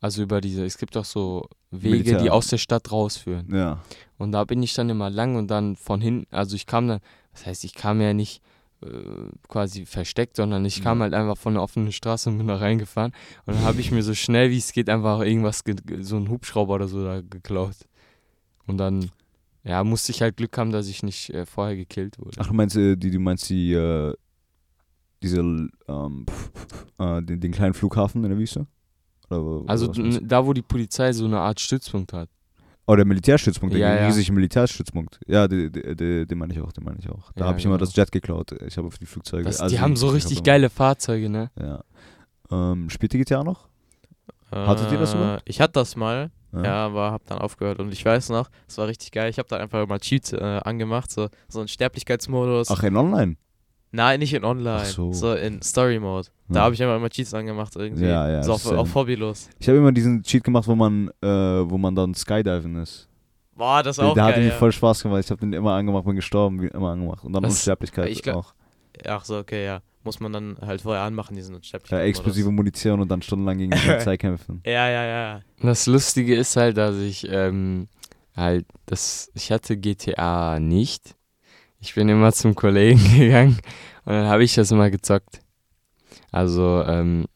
also 0.01 0.23
über 0.23 0.41
diese, 0.41 0.65
es 0.65 0.79
gibt 0.79 0.97
auch 0.97 1.05
so 1.05 1.49
Wege, 1.71 1.91
Militär. 1.99 2.19
die 2.23 2.31
aus 2.31 2.47
der 2.49 2.59
Stadt 2.59 2.91
rausführen. 2.91 3.55
Ja. 3.55 3.81
Und 4.17 4.33
da 4.33 4.45
bin 4.45 4.63
ich 4.63 4.73
dann 4.75 4.89
immer 4.89 5.11
lang 5.11 5.37
und 5.37 5.49
dann 5.51 5.77
von 5.77 6.01
hinten, 6.01 6.27
also 6.35 6.57
ich 6.57 6.67
kam 6.67 6.89
dann, 6.89 7.01
das 7.35 7.45
heißt, 7.47 7.65
ich 7.65 7.75
kam 7.75 8.01
ja 8.01 8.15
nicht 8.15 8.41
äh, 8.83 8.87
quasi 9.49 9.85
versteckt, 9.87 10.37
sondern 10.37 10.65
ich 10.65 10.83
kam 10.83 10.99
Ja. 10.99 11.03
halt 11.05 11.15
einfach 11.15 11.37
von 11.37 11.55
der 11.55 11.63
offenen 11.63 11.93
Straße 11.93 12.29
und 12.31 12.39
bin 12.39 12.49
da 12.49 12.57
reingefahren. 12.57 13.13
Und 13.47 13.55
dann 13.57 13.65
habe 13.65 13.81
ich 13.81 13.91
mir 13.91 14.03
so 14.03 14.15
schnell 14.15 14.51
wie 14.51 14.59
es 14.59 14.73
geht 14.73 14.89
einfach 14.89 15.21
irgendwas, 15.21 15.65
ge- 15.65 15.77
ge- 15.85 16.03
so 16.03 16.17
einen 16.17 16.29
Hubschrauber 16.31 16.75
oder 16.75 16.89
so 16.89 17.05
da 17.05 17.21
geklaut. 17.21 17.77
Und 18.67 18.79
dann, 18.79 19.11
ja, 19.63 19.83
musste 19.85 20.13
ich 20.13 20.23
halt 20.23 20.37
Glück 20.37 20.57
haben, 20.59 20.71
dass 20.73 20.89
ich 20.89 21.03
nicht 21.03 21.31
äh, 21.31 21.45
vorher 21.47 21.77
gekillt 21.77 22.19
wurde. 22.19 22.37
Ach, 22.39 22.47
du 22.47 22.55
meinst, 22.55 22.77
äh, 22.77 22.97
die, 22.97 23.11
du 23.11 23.19
meinst 23.21 23.49
die, 23.51 23.73
äh, 23.75 24.15
diese, 25.23 25.41
ähm, 25.41 26.27
äh, 26.99 27.23
den, 27.23 27.41
den 27.41 27.53
kleinen 27.53 27.75
Flughafen 27.75 28.23
in 28.25 28.31
der 28.31 28.39
Wüste? 28.39 28.67
Oder, 29.31 29.43
wo- 29.45 29.65
Also 29.67 29.87
da, 29.89 30.45
wo 30.47 30.53
die 30.53 30.63
Polizei 30.63 31.13
so 31.13 31.25
eine 31.25 31.41
Art 31.41 31.61
Stützpunkt 31.61 32.13
hat. 32.13 32.29
Oh, 32.87 32.97
der 32.97 33.05
Militärstützpunkt, 33.07 33.75
der 33.75 33.81
Ja, 33.81 33.95
ja. 33.97 34.07
riesige 34.07 34.33
Militärstützpunkt. 34.33 35.19
Ja, 35.27 35.49
den, 35.49 35.73
den, 35.73 36.27
den 36.29 36.39
meine 36.39 36.53
ich 36.53 36.61
auch, 36.61 36.71
den 36.73 36.85
meine 36.85 36.99
ich 36.99 37.09
auch. 37.09 37.33
Da 37.33 37.43
Ja, 37.43 37.47
habe 37.49 37.59
ich 37.59 37.65
immer 37.65 37.77
genau. 37.79 37.87
das 37.87 37.97
Jet 37.97 38.13
geklaut. 38.13 38.53
Ich 38.67 38.77
habe 38.77 38.87
auf 38.89 38.99
die 38.99 39.07
Flugzeuge. 39.07 39.45
Das, 39.45 39.61
also 39.61 39.75
die 39.75 39.81
haben 39.81 39.97
so 39.97 40.09
ich 40.09 40.17
richtig 40.17 40.43
geile 40.43 40.69
Fahrzeuge, 40.69 41.31
ne? 41.31 41.51
Ja. 41.59 41.83
Ähm, 42.51 42.91
spielt 42.91 43.15
ihr 43.15 43.21
GTA 43.25 43.43
noch? 43.43 43.69
Hattet 44.51 44.93
ihr 44.93 44.99
das 44.99 45.15
Äh, 45.15 45.17
überhaupt? 45.17 45.43
Ich 45.47 45.61
hatte 45.61 45.73
das 45.73 45.97
mal, 45.97 46.31
ja, 46.53 46.87
aber 46.87 47.11
hab 47.11 47.25
dann 47.27 47.39
aufgehört. 47.39 47.81
Und 47.81 47.93
ich 47.93 48.05
weiß 48.05 48.29
noch, 48.29 48.51
es 48.69 48.79
war 48.79 48.87
richtig 48.87 49.11
geil. 49.11 49.29
Ich 49.31 49.39
habe 49.39 49.49
da 49.49 49.57
einfach 49.57 49.89
mal 49.89 49.99
Cheats 49.99 50.33
äh, 50.33 50.37
angemacht, 50.63 51.11
so, 51.11 51.29
so 51.49 51.59
einen 51.61 51.69
Sterblichkeitsmodus. 51.69 52.71
Ach, 52.71 52.83
in 52.85 52.97
Online? 52.97 53.37
Nein, 53.95 54.19
nicht 54.19 54.35
in 54.35 54.45
Online, 54.45 54.81
Ach 54.83 54.85
so. 54.87 55.13
so. 55.13 55.35
in 55.35 55.63
Story 55.63 56.01
Mode. 56.01 56.29
Da 56.49 56.59
Ja. 56.59 56.65
habe 56.65 56.75
ich 56.75 56.81
immer 56.81 56.97
immer 56.97 57.09
Cheats 57.09 57.33
angemacht 57.33 57.77
irgendwie. 57.77 58.05
Ja, 58.07 58.29
ja, 58.29 58.43
So 58.43 58.55
auf, 58.55 58.67
auf 58.67 58.95
hobbylos. 58.95 59.49
Ich 59.61 59.69
habe 59.69 59.79
immer 59.79 59.93
diesen 59.93 60.23
Cheat 60.25 60.43
gemacht, 60.43 60.67
wo 60.67 60.75
man, 60.75 61.09
äh, 61.23 61.27
wo 61.29 61.79
man 61.79 61.95
dann 61.95 62.13
Skydiven 62.15 62.77
ist. 62.77 63.09
Boah, 63.57 63.85
das 63.85 63.97
Der, 63.97 64.07
auch 64.07 64.15
der 64.15 64.25
hat 64.25 64.35
geil. 64.35 64.43
mir 64.45 64.51
Ja. 64.51 64.55
voll 64.57 64.73
Spaß 64.73 65.03
gemacht. 65.05 65.21
Ich 65.25 65.31
habe 65.31 65.41
den 65.41 65.53
immer 65.53 65.75
angemacht, 65.75 66.05
bin 66.05 66.17
gestorben, 66.17 66.61
wie 66.61 66.67
immer 66.67 66.91
angemacht. 66.91 67.23
Und 67.25 67.33
dann 67.33 67.45
Das- 67.45 67.53
Unsterblichkeit 67.53 68.09
ich 68.09 68.23
glaub- 68.23 68.37
auch. 68.37 68.55
Ach 69.07 69.25
so, 69.25 69.39
okay, 69.39 69.65
ja. 69.65 69.81
Muss 70.03 70.19
man 70.21 70.33
dann 70.33 70.57
halt 70.61 70.83
vorher 70.83 71.03
anmachen, 71.05 71.35
diesen 71.37 71.55
Ja, 71.55 71.63
Sterblichkeitsmodus. 71.63 72.09
explosive 72.09 72.51
Munition 72.51 73.01
und 73.01 73.09
dann 73.11 73.23
stundenlang 73.23 73.59
gegen 73.59 73.71
die 73.71 73.79
Polizei 74.11 74.17
kämpfen. 74.17 74.61
Ja, 74.67 74.89
ja, 74.91 75.05
ja. 75.05 75.41
Das 75.63 75.87
Lustige 75.87 76.35
ist 76.35 76.57
halt, 76.57 76.77
dass 76.77 76.97
ich 76.97 77.27
ähm, 77.31 77.87
halt, 78.37 78.67
das, 78.87 79.31
ich 79.35 79.51
hatte 79.53 79.77
GTA 79.77 80.59
nicht. 80.61 81.15
Ich 81.85 81.95
bin 81.95 82.09
immer 82.09 82.33
zum 82.33 82.55
Kollegen 82.55 82.99
gegangen 83.19 83.59
und 84.07 84.15
dann 84.15 84.27
habe 84.27 84.43
ich 84.43 84.55
das 84.55 84.71
immer 84.71 84.91
gezockt. 84.91 85.41
Also, 86.33 86.83
ähm, 86.87 87.27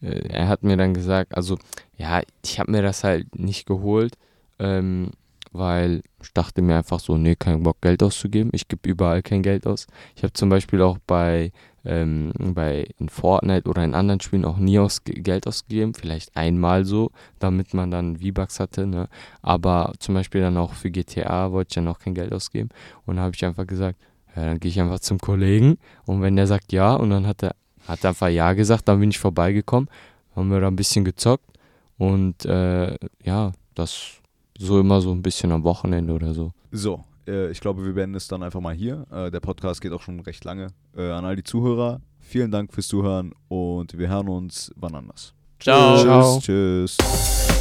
äh, 0.00 0.28
er 0.30 0.48
hat 0.48 0.62
mir 0.62 0.78
dann 0.78 0.94
gesagt, 0.94 1.36
also, 1.36 1.58
ja, 1.98 2.22
ich 2.42 2.58
habe 2.58 2.72
mir 2.72 2.80
das 2.80 3.04
halt 3.04 3.38
nicht 3.38 3.66
geholt, 3.66 4.14
ähm, 4.58 5.10
weil 5.52 6.02
ich 6.22 6.32
dachte 6.32 6.62
mir 6.62 6.76
einfach 6.76 7.00
so, 7.00 7.16
nee, 7.16 7.36
kein 7.36 7.62
Bock 7.62 7.80
Geld 7.80 8.02
auszugeben. 8.02 8.50
Ich 8.54 8.68
gebe 8.68 8.88
überall 8.88 9.22
kein 9.22 9.42
Geld 9.42 9.66
aus. 9.66 9.86
Ich 10.16 10.22
habe 10.22 10.32
zum 10.32 10.48
Beispiel 10.48 10.82
auch 10.82 10.98
bei, 11.06 11.52
ähm, 11.84 12.32
bei 12.38 12.88
in 12.98 13.08
Fortnite 13.08 13.68
oder 13.68 13.84
in 13.84 13.94
anderen 13.94 14.20
Spielen 14.20 14.44
auch 14.44 14.58
nie 14.58 14.78
aus 14.78 15.02
Geld 15.04 15.46
ausgegeben. 15.46 15.94
Vielleicht 15.94 16.36
einmal 16.36 16.84
so, 16.84 17.10
damit 17.38 17.74
man 17.74 17.90
dann 17.90 18.16
V-Bucks 18.18 18.60
hatte, 18.60 18.86
ne? 18.86 19.08
Aber 19.42 19.92
zum 19.98 20.14
Beispiel 20.14 20.40
dann 20.40 20.56
auch 20.56 20.74
für 20.74 20.90
GTA 20.90 21.52
wollte 21.52 21.70
ich 21.70 21.74
dann 21.76 21.88
auch 21.88 21.98
kein 21.98 22.14
Geld 22.14 22.32
ausgeben. 22.32 22.70
Und 23.06 23.16
dann 23.16 23.24
habe 23.24 23.34
ich 23.34 23.44
einfach 23.44 23.66
gesagt, 23.66 23.98
ja, 24.38 24.44
dann 24.44 24.60
gehe 24.60 24.70
ich 24.70 24.80
einfach 24.80 25.00
zum 25.00 25.18
Kollegen 25.18 25.78
und 26.04 26.22
wenn 26.22 26.36
der 26.36 26.46
sagt 26.46 26.72
ja 26.72 26.94
und 26.94 27.10
dann 27.10 27.26
hat 27.26 27.42
er 27.42 27.56
hat 27.88 28.04
einfach 28.04 28.28
ja 28.28 28.52
gesagt, 28.52 28.86
dann 28.86 29.00
bin 29.00 29.10
ich 29.10 29.18
vorbeigekommen, 29.18 29.88
haben 30.36 30.50
wir 30.50 30.60
da 30.60 30.68
ein 30.68 30.76
bisschen 30.76 31.04
gezockt 31.04 31.58
und 31.96 32.44
äh, 32.44 32.96
ja, 33.24 33.52
das 33.74 34.20
so 34.58 34.80
immer 34.80 35.00
so 35.00 35.12
ein 35.12 35.22
bisschen 35.22 35.52
am 35.52 35.64
Wochenende 35.64 36.12
oder 36.12 36.34
so. 36.34 36.52
So, 36.70 37.04
äh, 37.26 37.50
ich 37.50 37.60
glaube, 37.60 37.84
wir 37.84 37.92
beenden 37.92 38.16
es 38.16 38.28
dann 38.28 38.42
einfach 38.42 38.60
mal 38.60 38.74
hier. 38.74 39.06
Äh, 39.10 39.30
der 39.30 39.40
Podcast 39.40 39.80
geht 39.80 39.92
auch 39.92 40.02
schon 40.02 40.20
recht 40.20 40.44
lange. 40.44 40.68
Äh, 40.96 41.10
an 41.10 41.24
all 41.24 41.36
die 41.36 41.44
Zuhörer, 41.44 42.00
vielen 42.18 42.50
Dank 42.50 42.72
fürs 42.72 42.88
Zuhören 42.88 43.32
und 43.48 43.96
wir 43.96 44.08
hören 44.08 44.28
uns 44.28 44.72
wann 44.76 44.94
anders. 44.94 45.32
Ciao. 45.60 45.98
Ciao. 45.98 46.38
Tschüss. 46.40 46.96
Tschüss. 46.96 47.57